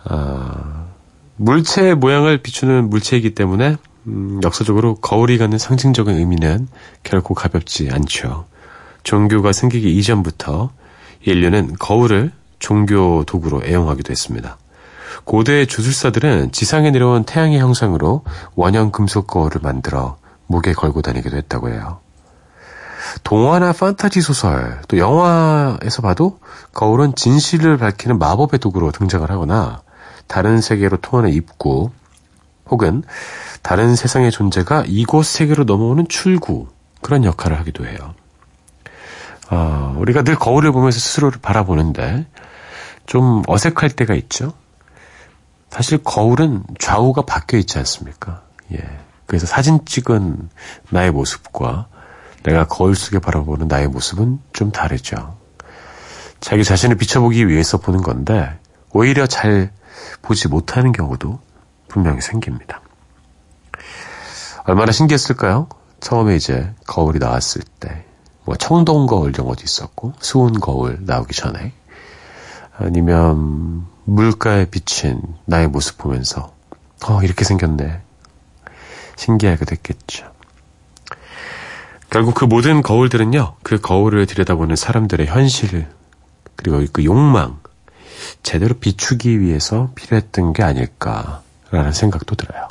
아, 0.04 0.86
물체의 1.38 1.96
모양을 1.96 2.38
비추는 2.38 2.88
물체이기 2.88 3.34
때문에 3.34 3.78
음, 4.10 4.40
역사적으로 4.42 4.96
거울이 4.96 5.38
갖는 5.38 5.58
상징적인 5.58 6.16
의미는 6.16 6.68
결코 7.02 7.34
가볍지 7.34 7.90
않죠. 7.90 8.46
종교가 9.04 9.52
생기기 9.52 9.96
이전부터 9.96 10.70
인류는 11.22 11.76
거울을 11.78 12.32
종교 12.58 13.24
도구로 13.24 13.62
애용하기도 13.64 14.10
했습니다. 14.10 14.58
고대 15.24 15.64
주술사들은 15.64 16.52
지상에 16.52 16.90
내려온 16.90 17.24
태양의 17.24 17.60
형상으로 17.60 18.24
원형 18.56 18.90
금속 18.90 19.26
거울을 19.26 19.60
만들어 19.62 20.16
목에 20.46 20.72
걸고 20.72 21.02
다니기도 21.02 21.36
했다고 21.36 21.70
해요. 21.70 22.00
동화나 23.22 23.72
판타지 23.72 24.20
소설, 24.20 24.80
또 24.88 24.98
영화에서 24.98 26.02
봐도 26.02 26.38
거울은 26.72 27.14
진실을 27.14 27.76
밝히는 27.78 28.18
마법의 28.18 28.60
도구로 28.60 28.92
등장을 28.92 29.28
하거나 29.30 29.82
다른 30.26 30.60
세계로 30.60 30.98
통하는 30.98 31.32
입구 31.32 31.90
혹은 32.70 33.02
다른 33.62 33.96
세상의 33.96 34.30
존재가 34.30 34.84
이곳 34.86 35.26
세계로 35.26 35.64
넘어오는 35.64 36.08
출구 36.08 36.68
그런 37.02 37.24
역할을 37.24 37.58
하기도 37.58 37.86
해요. 37.86 38.14
어, 39.50 39.96
우리가 39.98 40.22
늘 40.22 40.36
거울을 40.36 40.72
보면서 40.72 40.98
스스로를 40.98 41.40
바라보는데 41.40 42.26
좀 43.06 43.42
어색할 43.46 43.90
때가 43.90 44.14
있죠. 44.14 44.52
사실 45.70 45.98
거울은 45.98 46.62
좌우가 46.78 47.22
바뀌어 47.22 47.58
있지 47.58 47.78
않습니까? 47.78 48.42
예. 48.72 48.78
그래서 49.26 49.46
사진 49.46 49.84
찍은 49.84 50.48
나의 50.90 51.10
모습과 51.12 51.86
내가 52.42 52.66
거울 52.66 52.94
속에 52.96 53.18
바라보는 53.18 53.68
나의 53.68 53.88
모습은 53.88 54.40
좀 54.52 54.72
다르죠. 54.72 55.36
자기 56.40 56.64
자신을 56.64 56.96
비춰보기 56.96 57.48
위해서 57.48 57.78
보는 57.78 58.02
건데 58.02 58.58
오히려 58.92 59.26
잘 59.26 59.70
보지 60.22 60.48
못하는 60.48 60.92
경우도 60.92 61.38
분명히 61.90 62.20
생깁니다. 62.20 62.80
얼마나 64.64 64.92
신기했을까요? 64.92 65.68
처음에 66.00 66.36
이제 66.36 66.72
거울이 66.86 67.18
나왔을 67.18 67.62
때, 67.80 68.04
뭐 68.44 68.56
청동 68.56 69.06
거울 69.06 69.32
것도 69.32 69.62
있었고, 69.62 70.14
수온 70.20 70.60
거울 70.60 70.98
나오기 71.00 71.34
전에, 71.34 71.72
아니면 72.78 73.86
물가에 74.04 74.66
비친 74.66 75.20
나의 75.44 75.68
모습 75.68 75.98
보면서, 75.98 76.54
어, 77.06 77.22
이렇게 77.22 77.44
생겼네. 77.44 78.00
신기하게 79.16 79.64
됐겠죠. 79.64 80.30
결국 82.08 82.34
그 82.34 82.44
모든 82.44 82.82
거울들은요, 82.82 83.56
그 83.62 83.80
거울을 83.80 84.26
들여다보는 84.26 84.76
사람들의 84.76 85.26
현실, 85.26 85.86
그리고 86.56 86.84
그 86.92 87.04
욕망, 87.04 87.58
제대로 88.42 88.74
비추기 88.74 89.40
위해서 89.40 89.90
필요했던 89.94 90.52
게 90.52 90.62
아닐까 90.62 91.42
라는 91.70 91.92
생각도 91.92 92.34
들어요. 92.34 92.68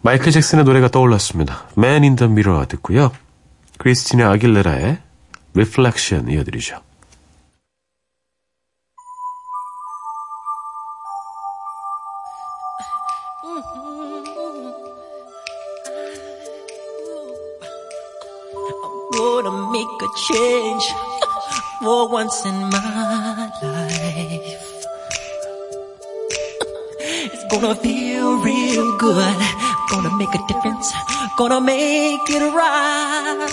마이클 0.00 0.32
잭슨의 0.32 0.64
노래가 0.64 0.88
떠올랐습니다. 0.88 1.68
Man 1.76 2.02
in 2.02 2.16
the 2.16 2.30
Mirror 2.30 2.66
듣고요. 2.68 3.12
크리스티나 3.78 4.30
아길레라의 4.30 4.98
Reflection 5.54 6.28
이어드리죠. 6.30 6.80
It's 27.20 27.44
gonna 27.50 27.74
feel 27.74 28.38
real 28.38 28.96
good. 28.96 29.36
Gonna 29.90 30.16
make 30.16 30.32
a 30.34 30.38
difference. 30.46 30.92
Gonna 31.36 31.60
make 31.60 32.28
it 32.30 32.42
right. 32.54 33.48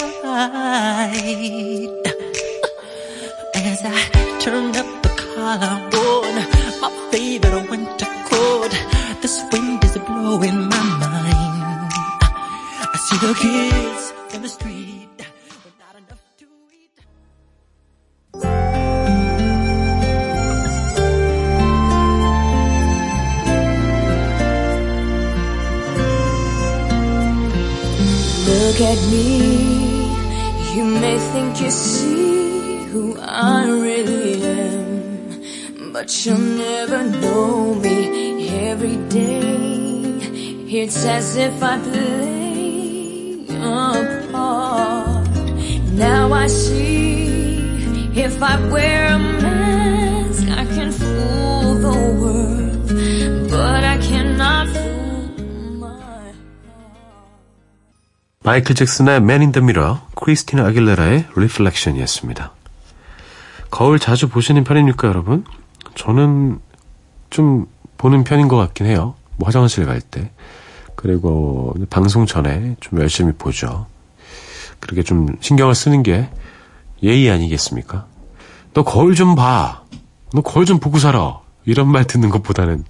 As 3.56 3.82
I 3.84 4.38
turn 4.40 4.76
up 4.76 5.02
the 5.02 5.10
collar 5.18 5.82
on 6.06 6.36
my 6.82 6.92
favorite 7.12 7.70
winter 7.72 8.06
coat, 8.30 8.72
this 9.22 9.42
wind 9.52 9.84
is 9.84 9.98
blowing 9.98 10.70
my 10.70 10.84
mind. 11.02 11.92
I 12.94 12.98
see 13.06 13.18
the 13.18 13.34
kids 13.34 14.05
Look 28.76 28.90
at 28.90 29.02
me, 29.10 30.76
you 30.76 30.84
may 30.84 31.18
think 31.32 31.62
you 31.62 31.72
see 31.72 32.84
who 32.92 33.18
I 33.22 33.70
really 33.70 34.44
am, 34.44 35.94
but 35.94 36.26
you'll 36.26 36.38
never 36.40 37.04
know 37.04 37.76
me 37.76 38.50
every 38.68 38.98
day. 39.08 40.20
It's 40.68 41.06
as 41.06 41.38
if 41.38 41.64
I 41.64 41.80
play 41.80 43.46
a 43.48 44.28
part. 44.34 45.30
Now 45.94 46.34
I 46.34 46.48
see 46.48 47.70
if 48.14 48.44
I 48.44 48.60
wear 48.70 49.06
a 49.06 49.18
mask, 49.18 50.50
I 50.50 50.66
can 50.66 50.92
fool 50.92 51.76
the 51.76 51.98
world, 52.20 52.65
마이클 58.46 58.76
잭슨의 58.76 59.18
Man 59.18 59.42
in 59.42 59.52
the 59.52 59.64
Mirror, 59.64 60.02
크리스티나 60.16 60.68
아길레라의 60.68 61.26
Reflection이었습니다. 61.36 62.52
거울 63.72 63.98
자주 63.98 64.30
보시는 64.30 64.64
편입니까, 64.64 65.08
여러분? 65.08 65.44
저는 65.96 66.60
좀 67.32 67.66
보는 67.98 68.24
편인 68.24 68.48
것 68.48 68.56
같긴 68.58 68.86
해요. 68.86 69.16
뭐 69.38 69.48
화장실 69.48 69.86
갈 69.88 70.00
때. 70.00 70.32
그리고 70.96 71.74
방송 71.90 72.28
전에 72.28 72.76
좀 72.80 73.00
열심히 73.00 73.34
보죠. 73.34 73.88
그렇게 74.80 75.02
좀 75.02 75.28
신경을 75.40 75.74
쓰는 75.74 76.04
게 76.04 76.30
예의 77.02 77.32
아니겠습니까? 77.32 78.06
너 78.74 78.84
거울 78.84 79.16
좀 79.16 79.34
봐. 79.34 79.84
너 80.34 80.42
거울 80.42 80.68
좀 80.68 80.80
보고 80.80 81.00
살아. 81.00 81.40
이런 81.66 81.88
말 81.88 82.06
듣는 82.06 82.30
것보다는 82.30 82.86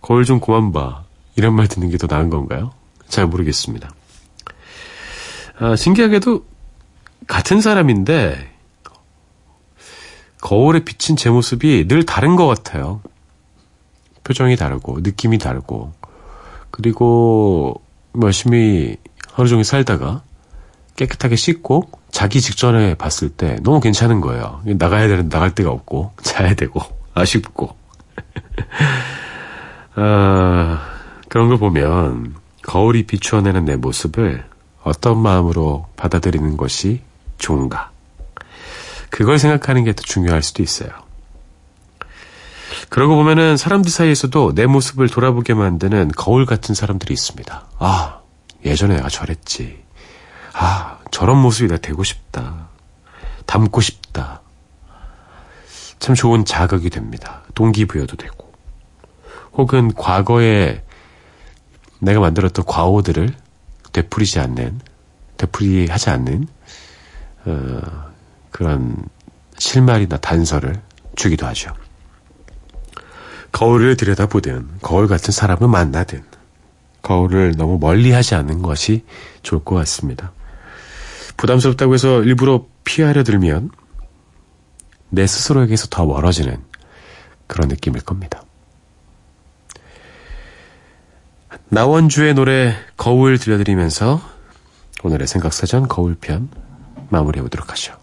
거울 0.00 0.24
좀 0.24 0.40
그만 0.40 0.72
봐. 0.72 1.04
이런 1.36 1.54
말 1.54 1.68
듣는 1.68 1.90
게 1.90 1.98
더 1.98 2.06
나은 2.06 2.30
건가요? 2.30 2.70
잘 3.08 3.26
모르겠습니다. 3.26 3.90
아, 5.60 5.74
신기하게도 5.74 6.44
같은 7.26 7.60
사람인데 7.60 8.52
거울에 10.40 10.84
비친 10.84 11.16
제 11.16 11.30
모습이 11.30 11.88
늘 11.88 12.04
다른 12.06 12.36
것 12.36 12.46
같아요. 12.46 13.00
표정이 14.22 14.56
다르고 14.56 15.00
느낌이 15.00 15.38
다르고 15.38 15.92
그리고 16.70 17.80
열심히 18.22 18.96
하루 19.32 19.48
종일 19.48 19.64
살다가 19.64 20.22
깨끗하게 20.96 21.36
씻고 21.36 21.90
자기 22.10 22.40
직전에 22.40 22.94
봤을 22.94 23.28
때 23.28 23.58
너무 23.62 23.80
괜찮은 23.80 24.20
거예요. 24.20 24.60
나가야 24.64 25.08
되는 25.08 25.28
나갈 25.28 25.54
데가 25.54 25.70
없고 25.70 26.12
자야 26.22 26.54
되고 26.54 26.80
아쉽고 27.14 27.76
아, 29.96 30.80
그런 31.28 31.48
걸 31.48 31.58
보면 31.58 32.34
거울이 32.62 33.06
비추어내는 33.06 33.64
내 33.64 33.76
모습을 33.76 34.44
어떤 34.82 35.18
마음으로 35.18 35.86
받아들이는 35.96 36.56
것이 36.56 37.02
좋은가? 37.38 37.90
그걸 39.10 39.38
생각하는 39.38 39.84
게 39.84 39.92
더 39.92 40.02
중요할 40.02 40.42
수도 40.42 40.62
있어요. 40.62 40.90
그러고 42.88 43.16
보면은 43.16 43.56
사람들 43.56 43.90
사이에서도 43.90 44.54
내 44.54 44.66
모습을 44.66 45.08
돌아보게 45.08 45.54
만드는 45.54 46.12
거울 46.16 46.46
같은 46.46 46.74
사람들이 46.74 47.12
있습니다. 47.12 47.66
아, 47.78 48.20
예전에 48.64 48.96
내가 48.96 49.08
저랬지. 49.08 49.82
아, 50.54 50.98
저런 51.10 51.38
모습이 51.38 51.68
내가 51.68 51.80
되고 51.80 52.02
싶다. 52.04 52.68
닮고 53.46 53.80
싶다. 53.80 54.42
참 55.98 56.14
좋은 56.14 56.44
자극이 56.44 56.90
됩니다. 56.90 57.42
동기부여도 57.54 58.16
되고. 58.16 58.52
혹은 59.54 59.92
과거에 59.94 60.84
내가 61.98 62.20
만들었던 62.20 62.64
과오들을 62.64 63.34
되풀이지 64.02 64.38
않는, 64.40 64.80
되풀이하지 65.36 66.10
않는, 66.10 66.46
어, 67.46 67.80
그런 68.50 68.96
실말이나 69.58 70.18
단서를 70.18 70.80
주기도 71.16 71.46
하죠. 71.46 71.74
거울을 73.50 73.96
들여다보든, 73.96 74.78
거울 74.82 75.08
같은 75.08 75.32
사람을 75.32 75.68
만나든, 75.68 76.22
거울을 77.02 77.54
너무 77.56 77.78
멀리 77.78 78.12
하지 78.12 78.34
않는 78.34 78.62
것이 78.62 79.04
좋을 79.42 79.64
것 79.64 79.74
같습니다. 79.76 80.32
부담스럽다고 81.36 81.94
해서 81.94 82.22
일부러 82.22 82.66
피하려 82.84 83.24
들면, 83.24 83.70
내 85.10 85.26
스스로에게서 85.26 85.88
더 85.88 86.04
멀어지는 86.06 86.62
그런 87.46 87.68
느낌일 87.68 88.02
겁니다. 88.02 88.42
나원주의 91.70 92.32
노래 92.32 92.72
거울 92.96 93.38
들려드리면서 93.38 94.20
오늘의 95.04 95.26
생각사전 95.26 95.86
거울편 95.86 96.48
마무리해 97.10 97.42
보도록 97.42 97.70
하죠. 97.72 97.94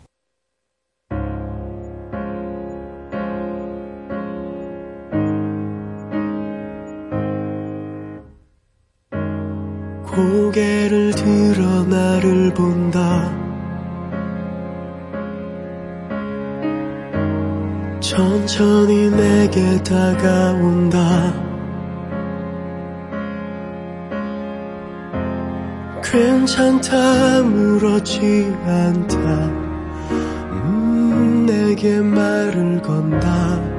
고개를 10.06 11.12
들어 11.15 11.84
나를 11.84 12.54
본다 12.54 13.34
천천히 17.99 19.10
내게 19.10 19.84
다가온다 19.84 21.45
괜찮다 26.15 27.43
물었지 27.43 28.56
않다. 28.65 29.19
음, 30.54 31.45
내게 31.45 31.99
말을 31.99 32.82
건다 32.82 33.75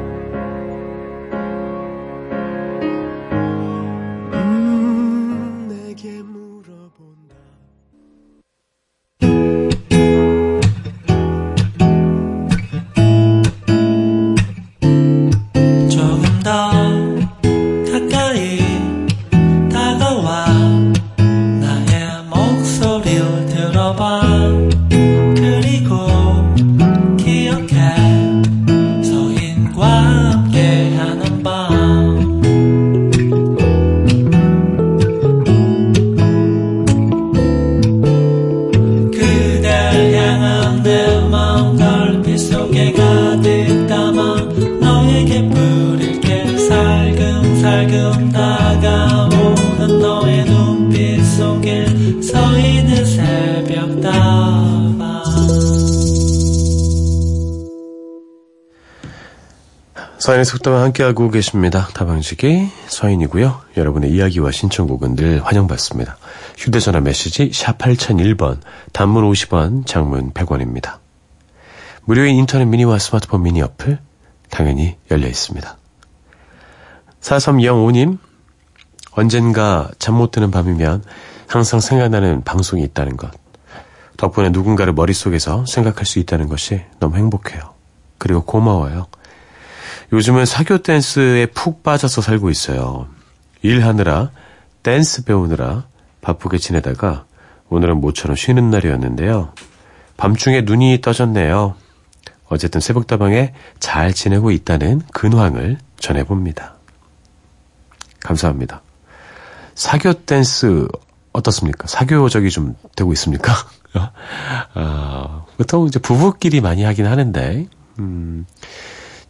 속담과 60.46 60.82
함께하고 60.82 61.30
계십니다. 61.30 61.88
다방지기 61.92 62.70
서인이고요. 62.86 63.60
여러분의 63.76 64.10
이야기와 64.12 64.50
신청곡은 64.52 65.16
늘 65.16 65.44
환영받습니다. 65.44 66.16
휴대전화 66.56 67.00
메시지 67.00 67.50
샵 67.52 67.76
8001번, 67.78 68.60
단문 68.92 69.30
50원, 69.30 69.84
장문 69.86 70.32
100원입니다. 70.32 70.98
무료인 72.04 72.36
인터넷 72.36 72.64
미니와 72.64 72.98
스마트폰 72.98 73.42
미니 73.42 73.60
어플 73.60 73.98
당연히 74.48 74.96
열려 75.10 75.26
있습니다. 75.26 75.76
4305님, 77.20 78.18
언젠가 79.12 79.90
잠 79.98 80.14
못 80.14 80.30
드는 80.30 80.50
밤이면 80.50 81.02
항상 81.48 81.80
생각나는 81.80 82.44
방송이 82.44 82.82
있다는 82.84 83.16
것. 83.16 83.30
덕분에 84.16 84.50
누군가를 84.50 84.92
머릿속에서 84.92 85.66
생각할 85.66 86.06
수 86.06 86.20
있다는 86.20 86.48
것이 86.48 86.82
너무 87.00 87.16
행복해요. 87.16 87.74
그리고 88.18 88.44
고마워요. 88.44 89.06
요즘은 90.12 90.46
사교 90.46 90.78
댄스에 90.78 91.46
푹 91.46 91.82
빠져서 91.82 92.22
살고 92.22 92.50
있어요. 92.50 93.08
일하느라, 93.62 94.30
댄스 94.82 95.24
배우느라 95.24 95.86
바쁘게 96.20 96.58
지내다가 96.58 97.24
오늘은 97.68 98.00
모처럼 98.00 98.36
쉬는 98.36 98.70
날이었는데요. 98.70 99.52
밤중에 100.16 100.62
눈이 100.62 101.00
떠졌네요. 101.00 101.74
어쨌든 102.48 102.80
새벽다방에 102.80 103.52
잘 103.80 104.12
지내고 104.12 104.52
있다는 104.52 105.02
근황을 105.12 105.78
전해봅니다. 105.98 106.74
감사합니다. 108.20 108.82
사교 109.74 110.12
댄스, 110.24 110.86
어떻습니까? 111.32 111.86
사교적이 111.86 112.50
좀 112.50 112.76
되고 112.94 113.12
있습니까? 113.12 113.52
아, 114.74 115.44
보통 115.56 115.86
이제 115.86 115.98
부부끼리 115.98 116.60
많이 116.60 116.84
하긴 116.84 117.06
하는데, 117.06 117.66
음, 117.98 118.46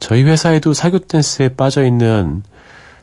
저희 0.00 0.22
회사에도 0.24 0.72
사교 0.74 1.00
댄스에 1.00 1.50
빠져 1.50 1.85
있는 1.85 2.42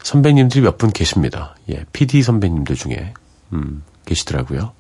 선배님들이 0.04 0.62
몇 0.62 0.78
분 0.78 0.92
계십니다. 0.92 1.56
예, 1.70 1.86
PD 1.94 2.22
선배님들 2.24 2.76
중에, 2.76 3.14
음, 3.54 3.84
계시더라고요. 4.06 4.74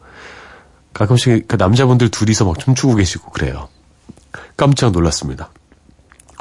가끔씩 0.94 1.48
그 1.48 1.56
남자분들 1.56 2.10
둘이서 2.10 2.46
막 2.46 2.60
춤추고 2.60 2.96
계시고 2.96 3.32
그래요. 3.32 3.70
깜짝 4.58 4.92
놀랐습니다. 4.92 5.50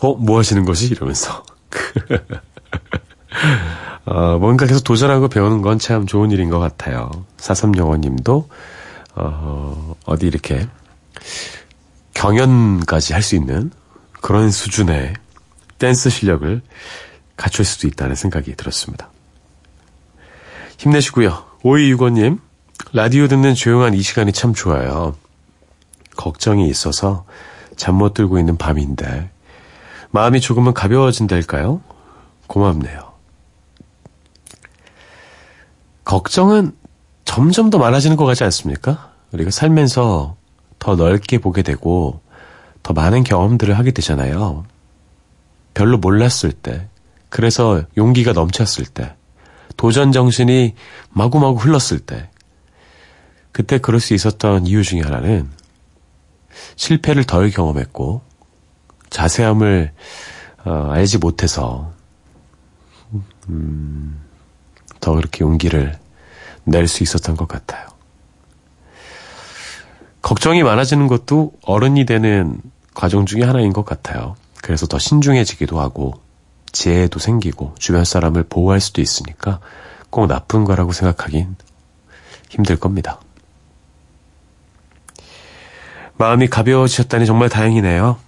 어, 0.03 0.15
뭐 0.15 0.39
하시는 0.39 0.65
거지? 0.65 0.89
이러면서. 0.89 1.45
어, 4.05 4.39
뭔가 4.39 4.67
계속 4.67 4.85
도전하고 4.85 5.29
배우는 5.29 5.63
건 5.63 5.79
참 5.79 6.07
좋은 6.07 6.31
일인 6.31 6.51
것 6.51 6.59
같아요. 6.59 7.11
사삼영어님도 7.39 8.49
어, 9.15 9.95
어디 10.05 10.27
이렇게 10.27 10.67
경연까지 12.15 13.13
할 13.15 13.23
수 13.23 13.37
있는 13.37 13.71
그런 14.21 14.51
수준의 14.51 15.15
댄스 15.83 16.11
실력을 16.11 16.63
갖출 17.37 17.65
수도 17.65 17.89
있다는 17.89 18.15
생각이 18.15 18.55
들었습니다. 18.55 19.11
힘내시고요. 20.79 21.45
5265님, 21.65 22.39
라디오 22.93 23.27
듣는 23.27 23.57
조용한 23.57 23.93
이 23.95 24.01
시간이 24.01 24.31
참 24.33 24.55
좋아요. 24.55 25.17
걱정이 26.17 26.69
있어서 26.69 27.25
잠 27.77 27.97
못 27.97 28.15
들고 28.15 28.39
있는 28.39 28.57
밤인데 28.57 29.31
마음이 30.13 30.41
조금은 30.41 30.73
가벼워진달까요? 30.73 31.81
고맙네요. 32.47 33.13
걱정은 36.05 36.77
점점 37.25 37.71
더 37.71 37.79
많아지는 37.79 38.17
것 38.17 38.25
같지 38.25 38.45
않습니까? 38.45 39.11
우리가 39.33 39.51
살면서 39.51 40.37
더 40.79 40.95
넓게 40.95 41.39
보게 41.39 41.63
되고 41.63 42.21
더 42.85 42.93
많은 42.93 43.25
경험들을 43.25 43.77
하게 43.77 43.91
되잖아요. 43.91 44.65
별로 45.75 45.99
몰랐을 45.99 46.53
때, 46.53 46.89
그래서 47.29 47.83
용기가 47.97 48.33
넘쳤을 48.33 48.85
때, 48.87 49.15
도전 49.77 50.13
정신이 50.13 50.75
마구마구 51.11 51.59
흘렀을 51.59 51.99
때, 51.99 52.31
그때 53.53 53.79
그럴 53.79 54.01
수 54.01 54.15
있었던 54.15 54.67
이유 54.67 54.83
중에 54.83 55.01
하나는 55.01 55.51
실패를 56.77 57.25
덜 57.25 57.51
경험했고, 57.51 58.23
자세함을 59.11 59.93
어, 60.65 60.91
알지 60.93 61.19
못해서 61.19 61.93
음, 63.49 64.21
더 65.01 65.15
그렇게 65.15 65.45
용기를 65.45 65.99
낼 66.65 66.87
수 66.87 67.03
있었던 67.03 67.37
것 67.37 67.49
같아요. 67.49 67.89
걱정이 70.23 70.63
많아지는 70.63 71.09
것도 71.09 71.53
어른이 71.63 72.07
되는 72.07 72.61
과정 72.95 73.27
중에 73.27 73.43
하나인 73.43 73.73
것 73.73 73.85
같아요. 73.85 74.37
그래서 74.63 74.87
더 74.87 74.99
신중해지기도 74.99 75.79
하고 75.79 76.15
지혜도 76.71 77.19
생기고 77.19 77.75
주변 77.79 78.05
사람을 78.05 78.45
보호할 78.45 78.81
수도 78.81 79.03
있으니까 79.03 79.61
꼭 80.09 80.27
나쁜 80.27 80.65
거라고 80.65 80.93
생각하긴 80.93 81.57
힘들 82.49 82.77
겁니다. 82.79 83.21
마음이 86.17 86.49
가벼워지셨다니 86.49 87.27
정말 87.27 87.49
다행이네요. 87.49 88.19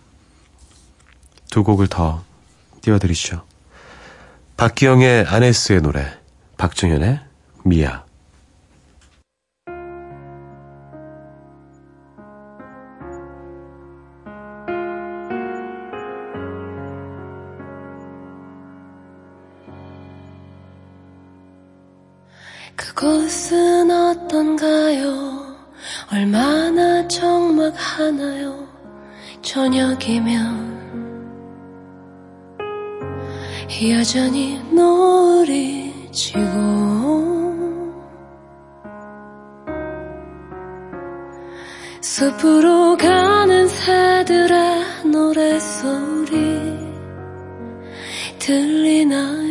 두 1.50 1.62
곡을 1.62 1.86
더 1.86 2.24
띄워드리죠. 2.80 3.42
박기영의 4.56 5.26
아네스의 5.26 5.82
노래, 5.82 6.06
박정현의 6.56 7.20
미아. 7.64 8.04
그곳은 22.76 23.90
어떤가요? 23.90 25.56
얼마나 26.12 27.06
적막하나요? 27.08 28.66
저녁이면 29.42 30.74
여전히 33.90 34.60
노을이 34.72 36.10
지고 36.10 36.40
숲으로 42.00 42.96
가는 42.96 43.68
새들의 43.68 44.84
노래소리 45.10 46.34
들리나요? 48.38 49.43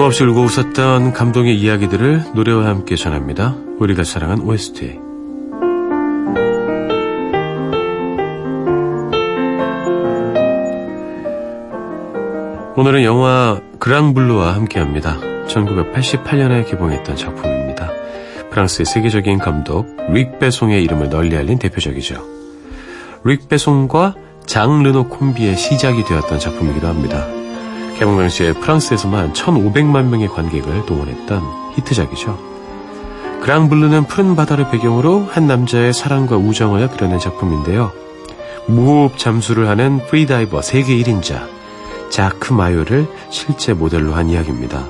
수없이 0.00 0.24
울고 0.24 0.40
웃었던 0.40 1.12
감동의 1.12 1.60
이야기들을 1.60 2.32
노래와 2.34 2.64
함께 2.64 2.96
전합니다. 2.96 3.54
우리가 3.80 4.02
사랑한 4.02 4.40
OST. 4.40 4.98
오늘은 12.76 13.04
영화 13.04 13.60
그랑블루와 13.78 14.54
함께합니다. 14.54 15.18
1988년에 15.48 16.66
개봉했던 16.70 17.16
작품입니다. 17.16 17.90
프랑스의 18.48 18.86
세계적인 18.86 19.36
감독 19.36 19.86
릭 20.08 20.38
베송의 20.38 20.82
이름을 20.82 21.10
널리 21.10 21.36
알린 21.36 21.58
대표적이죠. 21.58 22.26
릭 23.24 23.50
베송과 23.50 24.14
장 24.46 24.82
르노 24.82 25.08
콤비의 25.08 25.58
시작이 25.58 26.06
되었던 26.06 26.38
작품이기도 26.38 26.88
합니다. 26.88 27.39
개봉 28.00 28.16
당시에 28.16 28.54
프랑스에서만 28.54 29.34
1,500만 29.34 30.06
명의 30.06 30.26
관객을 30.26 30.86
동원했던 30.86 31.42
히트작이죠. 31.74 32.38
그랑블루는 33.42 34.04
푸른 34.04 34.34
바다를 34.34 34.70
배경으로 34.70 35.28
한 35.30 35.46
남자의 35.46 35.92
사랑과 35.92 36.38
우정을 36.38 36.88
그려낸 36.88 37.18
작품인데요. 37.18 37.92
무호흡 38.66 39.18
잠수를 39.18 39.68
하는 39.68 40.00
프리다이버 40.06 40.62
세계 40.62 40.96
1인자 40.96 41.46
자크 42.08 42.54
마요를 42.54 43.06
실제 43.28 43.74
모델로 43.74 44.14
한 44.14 44.30
이야기입니다. 44.30 44.86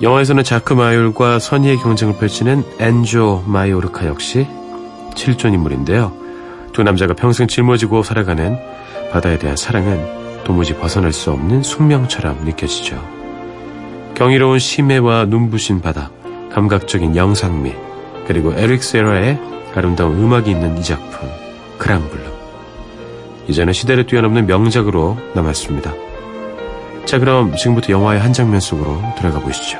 영화에서는 0.00 0.42
자크 0.42 0.72
마요과 0.72 1.38
선의의 1.38 1.76
경쟁을 1.76 2.16
펼치는 2.16 2.64
엔조 2.78 3.44
마요르카 3.46 4.06
역시 4.06 4.48
실존 5.14 5.52
인물인데요. 5.52 6.14
두 6.72 6.82
남자가 6.82 7.12
평생 7.12 7.46
짊어지고 7.46 8.04
살아가는 8.04 8.56
바다에 9.12 9.38
대한 9.38 9.54
사랑은 9.54 10.19
도무지 10.44 10.74
벗어날 10.76 11.12
수 11.12 11.30
없는 11.30 11.62
숙명처럼 11.62 12.44
느껴지죠. 12.44 13.00
경이로운 14.14 14.58
심해와 14.58 15.26
눈부신 15.26 15.80
바다, 15.80 16.10
감각적인 16.52 17.16
영상미, 17.16 17.72
그리고 18.26 18.52
에릭 18.54 18.82
세라의 18.82 19.38
아름다운 19.74 20.18
음악이 20.18 20.50
있는 20.50 20.76
이 20.78 20.82
작품, 20.82 21.28
그랑블루. 21.78 22.22
이제는 23.48 23.72
시대를 23.72 24.06
뛰어넘는 24.06 24.46
명작으로 24.46 25.16
남았습니다. 25.34 25.92
자, 27.04 27.18
그럼 27.18 27.56
지금부터 27.56 27.92
영화의 27.92 28.20
한 28.20 28.32
장면 28.32 28.60
속으로 28.60 29.00
들어가 29.18 29.40
보시죠. 29.40 29.78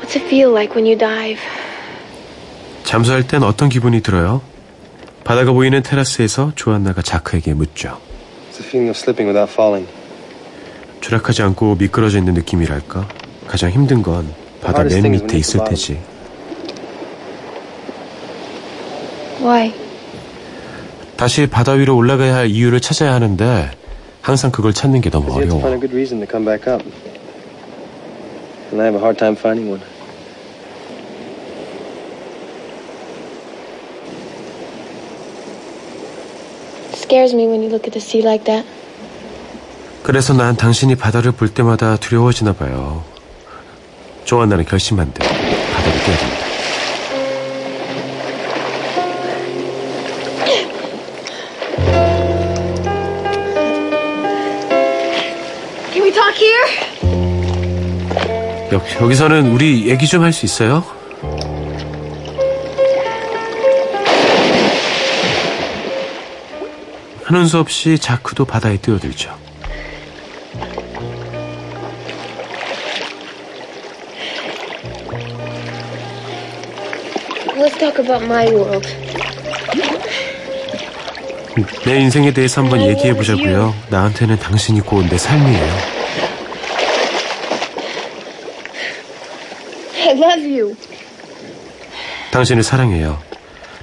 What's 0.00 0.16
it 0.16 0.26
feel 0.26 0.50
like 0.50 0.74
when 0.74 0.84
you 0.84 0.98
dive? 0.98 1.40
잠수할 2.92 3.26
땐 3.26 3.42
어떤 3.42 3.70
기분이 3.70 4.02
들어요? 4.02 4.42
바다가 5.24 5.52
보이는 5.52 5.82
테라스에서 5.82 6.52
조안나가 6.54 7.00
자크에게 7.00 7.54
묻죠. 7.54 7.98
It's 8.50 8.58
the 8.58 8.68
feeling 8.68 8.90
of 8.90 8.98
slipping 8.98 9.32
without 9.32 9.50
falling. 9.50 9.90
추락하지 11.00 11.40
않고 11.40 11.76
미끄러져 11.76 12.18
있는 12.18 12.34
느낌이랄까? 12.34 13.08
가장 13.46 13.70
힘든 13.70 14.02
건 14.02 14.30
바다 14.60 14.84
맨 14.84 15.10
밑에 15.10 15.38
있을 15.38 15.60
테지. 15.64 15.98
Why? 19.40 19.72
다시 21.16 21.46
바다 21.46 21.72
위로 21.72 21.96
올라가야 21.96 22.34
할 22.34 22.50
이유를 22.50 22.82
찾아야 22.82 23.14
하는데 23.14 23.70
항상 24.20 24.50
그걸 24.50 24.74
찾는 24.74 25.00
게 25.00 25.08
너무 25.08 25.32
어려워. 25.32 25.62
Scares 37.12 37.34
me 37.34 37.46
when 37.46 37.62
you 37.62 37.68
look 37.68 37.86
at 37.86 37.92
the 37.92 38.00
sea 38.00 38.22
like 38.22 38.44
that. 38.44 38.64
그래서 40.02 40.32
난 40.32 40.56
당신이 40.56 40.94
바다를 40.96 41.32
볼 41.32 41.48
때마다 41.52 41.96
두려워지나 41.98 42.54
봐요. 42.54 43.04
조안나는 44.24 44.64
결심한 44.64 45.12
듯 45.12 45.18
바다를 45.20 46.04
뛰어듭니다. 46.04 46.42
Can 55.92 56.02
we 56.02 56.12
talk 56.12 56.34
here? 56.36 56.66
여, 58.72 58.80
여기서는 59.02 59.52
우리 59.52 59.88
얘기 59.88 60.06
좀 60.06 60.22
할 60.22 60.32
수 60.32 60.46
있어요? 60.46 60.84
하는 67.32 67.46
수 67.46 67.58
없이 67.58 67.98
자크도 67.98 68.44
바다에 68.44 68.76
뛰어들죠. 68.76 69.34
내 81.84 81.98
인생에 82.00 82.32
대해서 82.32 82.62
한번 82.62 82.80
얘기해 82.82 83.14
보자고요. 83.14 83.74
나한테는 83.90 84.38
당신이 84.38 84.80
곧 84.82 85.08
내 85.08 85.18
삶이에요. 85.18 85.76
I 90.06 90.10
love 90.18 90.60
you. 90.60 90.76
당신을 92.30 92.62
사랑해요. 92.62 93.18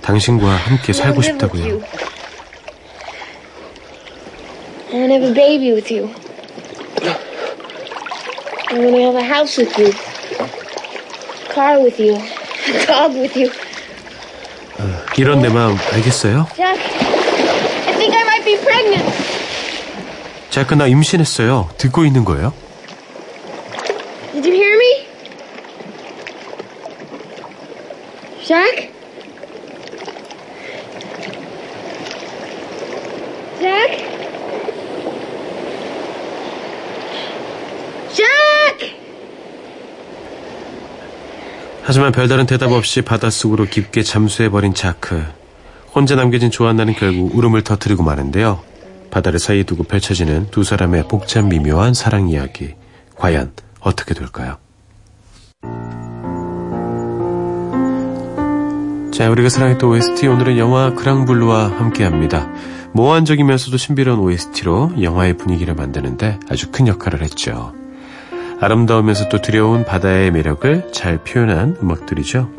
당신과 0.02 0.48
함께 0.48 0.94
살고 0.94 1.22
싶다고요. 1.22 1.82
You. 4.92 4.98
I 4.98 5.00
want 5.00 5.12
to 5.12 5.20
have 5.20 5.32
a 5.32 5.34
baby 5.34 5.72
with 5.74 5.92
you. 5.92 6.10
I 8.72 8.80
want 8.80 8.96
to 8.96 9.02
have 9.02 9.16
a 9.16 9.24
house 9.24 9.58
with 9.58 9.78
you. 9.78 9.92
Car 11.54 11.80
with 11.82 12.00
you. 12.00 12.16
A 12.16 12.86
dog 12.86 13.16
with 13.16 13.36
you. 13.38 13.52
이런 15.18 15.42
내 15.42 15.50
마음 15.50 15.78
알겠어요? 15.92 16.48
Jack, 16.56 16.80
I 16.80 17.94
think 17.98 18.16
I 18.16 18.24
might 18.24 18.46
be 18.46 18.56
pregnant. 18.58 19.04
자크 20.50 20.76
나 20.76 20.88
임신했어요. 20.88 21.70
듣고 21.78 22.06
있는 22.06 22.24
거예요? 22.24 22.54
Did 24.32 24.48
you 24.48 24.56
hear 24.56 24.78
me? 24.78 25.08
Jack? 28.46 28.90
Jack! 33.60 34.10
하지만 42.10 42.12
별다른 42.12 42.46
대답 42.46 42.72
없이 42.72 43.02
바닷속으로 43.04 43.66
깊게 43.66 44.02
잠수해버린 44.04 44.74
자크. 44.74 45.24
혼자 45.94 46.16
남겨진 46.16 46.50
조안나는 46.50 46.94
결국 46.94 47.36
울음을 47.36 47.64
터뜨리고 47.64 48.04
마는데요. 48.04 48.62
바다를 49.12 49.38
사이에 49.38 49.64
두고 49.64 49.84
펼쳐지는 49.84 50.48
두 50.50 50.64
사람의 50.64 51.08
복잡 51.08 51.46
미묘한 51.46 51.94
사랑 51.94 52.30
이야기. 52.30 52.74
과연 53.16 53.52
어떻게 53.80 54.14
될까요? 54.14 54.58
자, 59.14 59.30
우리가 59.30 59.50
사랑했던 59.50 59.90
OST 59.90 60.28
오늘은 60.28 60.58
영화 60.58 60.94
그랑블루와 60.96 61.80
함께합니다. 61.80 62.50
모환적이면서도 62.94 63.78
신비로운 63.78 64.20
OST로 64.20 64.94
영화의 65.02 65.38
분위기를 65.38 65.76
만드는데 65.76 66.40
아주 66.50 66.72
큰 66.72 66.88
역할을 66.88 67.22
했죠. 67.22 67.79
아름다우면서 68.62 69.30
또 69.30 69.42
두려운 69.42 69.86
바다의 69.86 70.32
매력을 70.32 70.92
잘 70.92 71.18
표현한 71.24 71.78
음악들이죠. 71.82 72.50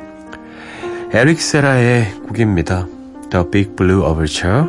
에릭 1.13 1.41
세라의 1.41 2.13
곡입니다. 2.29 2.87
The 3.31 3.51
Big 3.51 3.77
Blue 3.77 4.05
Overture 4.05 4.65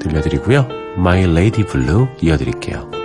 들려드리고요. 0.00 0.66
My 0.96 1.24
Lady 1.24 1.66
Blue 1.66 2.06
이어드릴게요. 2.20 2.99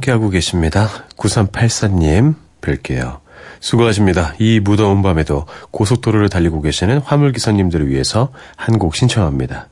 함께하고 0.00 0.30
계십니다. 0.30 0.88
9384님 1.16 2.34
뵐게요. 2.60 3.20
수고하십니다. 3.60 4.34
이 4.38 4.60
무더운 4.60 5.02
밤에도 5.02 5.46
고속도로를 5.70 6.28
달리고 6.28 6.60
계시는 6.62 6.98
화물기사님들을 6.98 7.88
위해서 7.88 8.32
한 8.56 8.78
곡 8.78 8.96
신청합니다. 8.96 9.68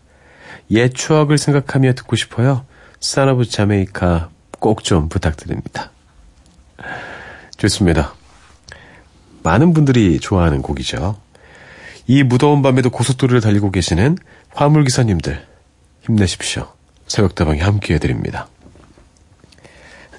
옛 0.70 0.92
추억을 0.94 1.38
생각하며 1.38 1.94
듣고 1.94 2.16
싶어요. 2.16 2.64
사나브 3.00 3.46
자메이카 3.46 4.28
꼭 4.60 4.82
좀 4.82 5.08
부탁드립니다. 5.08 5.90
좋습니다. 7.56 8.14
많은 9.42 9.72
분들이 9.72 10.20
좋아하는 10.20 10.60
곡이죠. 10.62 11.18
이 12.06 12.22
무더운 12.22 12.62
밤에도 12.62 12.90
고속도로를 12.90 13.40
달리고 13.40 13.70
계시는 13.70 14.18
화물기사님들 14.50 15.46
힘내십시오. 16.02 16.68
새벽다방이 17.06 17.60
함께 17.60 17.94
해드립니다. 17.94 18.48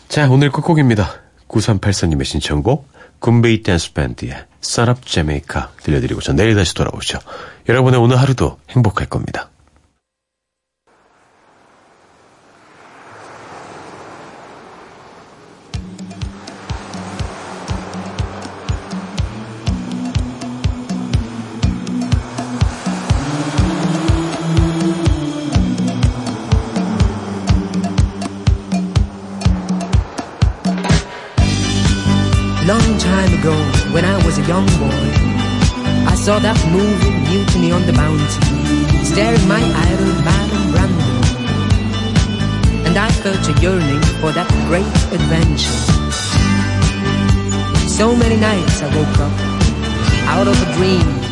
자, 0.10 0.28
오늘 0.28 0.50
끝곡입니다. 0.50 1.22
9384님의 1.48 2.26
신청곡 2.26 2.90
굼베이 3.20 3.62
댄스 3.62 3.94
밴드의 3.94 4.34
썰업 4.60 5.06
제메이카 5.06 5.70
들려드리고 5.84 6.20
전 6.20 6.36
내일 6.36 6.56
다시 6.56 6.74
돌아오죠. 6.74 7.20
여러분의 7.70 8.00
오늘 8.00 8.18
하루도 8.18 8.58
행복할 8.72 9.06
겁니다. 9.06 9.52
Was 34.30 34.38
a 34.38 34.48
young 34.48 34.66
boy, 34.78 35.06
I 36.06 36.14
saw 36.14 36.38
that 36.38 36.58
moving 36.70 37.18
Mutiny 37.30 37.72
on 37.72 37.84
the 37.88 37.94
Bounty, 37.94 39.04
staring 39.04 39.48
my 39.48 39.58
idol 39.58 40.14
Marlon 40.28 40.66
Brando. 40.72 41.10
And 42.86 42.96
I 42.96 43.10
felt 43.24 43.42
a 43.50 43.54
yearning 43.60 44.04
for 44.22 44.32
that 44.38 44.48
great 44.70 44.86
adventure. 45.18 45.82
So 47.90 48.16
many 48.16 48.38
nights 48.38 48.84
I 48.84 48.88
woke 48.98 49.18
up 49.18 49.34
out 50.36 50.48
of 50.48 50.58
a 50.62 50.68
dream 50.78 51.29